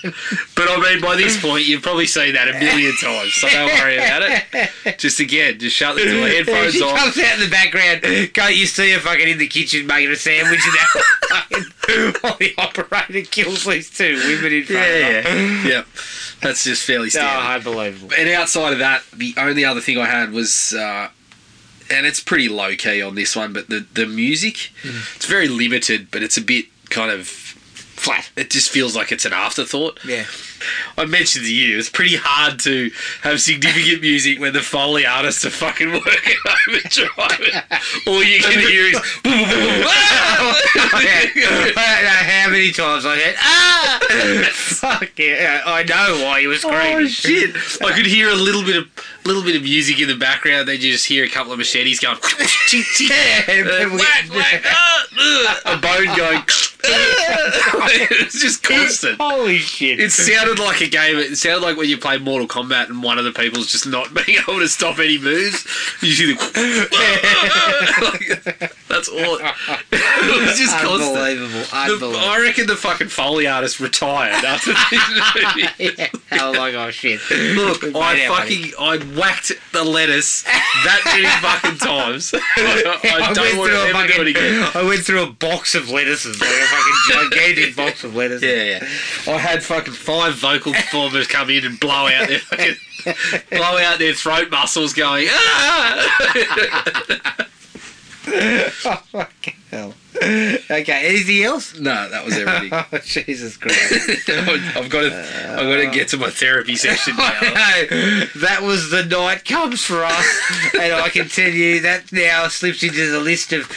[0.03, 3.71] But I mean, by this point, you've probably seen that a million times, so don't
[3.79, 4.99] worry about it.
[4.99, 6.95] Just again, just shut the headphones she on.
[6.95, 8.33] comes out in the background.
[8.33, 12.53] Can't you see her fucking in the kitchen making a sandwich and that while the
[12.57, 15.37] operator kills these two women in front Yeah, of her?
[15.37, 15.87] yeah, yep.
[16.41, 17.19] That's just fairly Oh,
[17.55, 18.13] unbelievable.
[18.17, 21.09] and outside of that, the only other thing I had was, uh,
[21.89, 24.71] and it's pretty low key on this one, but the the music,
[25.15, 27.52] it's very limited, but it's a bit kind of
[28.03, 28.29] Flat.
[28.35, 29.97] It just feels like it's an afterthought.
[30.05, 30.25] Yeah.
[30.97, 35.45] I mentioned to you, it's pretty hard to have significant music when the Foley artists
[35.45, 36.11] are fucking working
[36.67, 37.63] overdrive.
[38.05, 38.99] All you can hear is.
[39.25, 43.99] I don't know how many times I said, ah!
[44.51, 45.61] Fuck yeah.
[45.65, 47.05] I know why he was screaming.
[47.05, 47.55] Oh shit!
[47.81, 48.89] I could hear a little bit of
[49.25, 50.67] little bit of music in the background.
[50.67, 52.17] Then you just hear a couple of machetes going.
[52.99, 55.05] Yeah, whack, whack, ah,
[55.65, 56.41] a bone going.
[56.85, 59.19] it's just constant.
[59.19, 59.99] Holy shit.
[59.99, 61.17] It sounded like a game.
[61.17, 64.13] It sounded like when you play Mortal Kombat and one of the people's just not
[64.25, 65.65] being able to stop any moves.
[66.01, 66.39] You see the.
[68.89, 69.39] That's all.
[69.39, 71.17] It was just constant.
[71.71, 72.11] Unbelievable.
[72.11, 75.67] The, I reckon the fucking Foley artist retired after this movie.
[75.97, 76.09] yeah.
[76.31, 77.19] I was like, oh shit.
[77.31, 82.33] Look, I made our fucking I whacked the lettuce that many fucking times.
[82.35, 84.69] I, I don't want to a ever do it again.
[84.75, 88.43] I went through a box of lettuces, like a fucking gigantic box of lettuces.
[88.43, 89.33] Yeah, yeah.
[89.33, 92.75] I had fucking five vocal performers come in and blow out their fucking
[93.51, 96.27] blow out their throat muscles, going ah.
[98.23, 99.93] Fucking hell.
[100.15, 101.77] Okay, anything else?
[101.77, 102.71] No, that was everything.
[102.93, 104.29] Oh, Jesus Christ.
[104.29, 107.31] I've got to, I've got to get to my therapy session now.
[108.35, 110.41] That was the night comes for us,
[110.73, 113.69] and I can tell you that now slips into the list of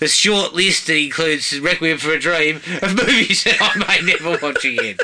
[0.00, 4.38] the short list that includes Requiem for a Dream of movies that I may never
[4.42, 4.96] watch again.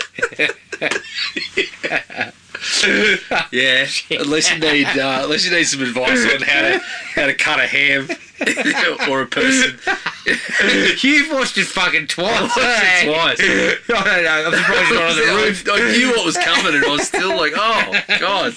[3.50, 6.80] Yeah, unless you need, uh, unless you need some advice on how to,
[7.14, 8.08] how to cut a ham
[9.10, 9.78] or a person,
[11.02, 12.40] You've watched it fucking twice.
[12.40, 14.00] watched it twice.
[14.00, 14.44] I don't know.
[14.46, 15.68] I'm surprised you're not on the I, roof.
[15.68, 18.52] I knew what was coming, and I was still like, "Oh God!"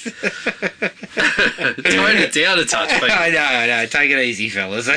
[1.83, 3.11] Tone it down a touch, mate.
[3.11, 3.85] I know, I know.
[3.87, 4.87] Take it easy, fellas.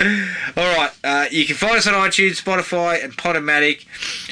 [0.00, 0.90] All right.
[1.04, 3.84] Uh, you can find us on iTunes, Spotify, and Podomatic.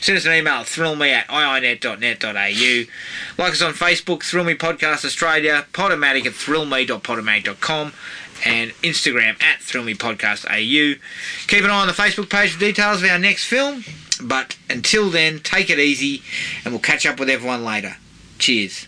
[0.02, 3.42] Send us an email, thrillme at iinet.net.au.
[3.42, 7.92] Like us on Facebook, Thrill Me Podcast Australia, Podomatic at thrillme.podomatic.com,
[8.46, 10.98] and Instagram at Thrill Me Podcast AU.
[11.48, 13.84] Keep an eye on the Facebook page for details of our next film.
[14.22, 16.22] But until then, take it easy,
[16.64, 17.96] and we'll catch up with everyone later.
[18.38, 18.87] Cheers.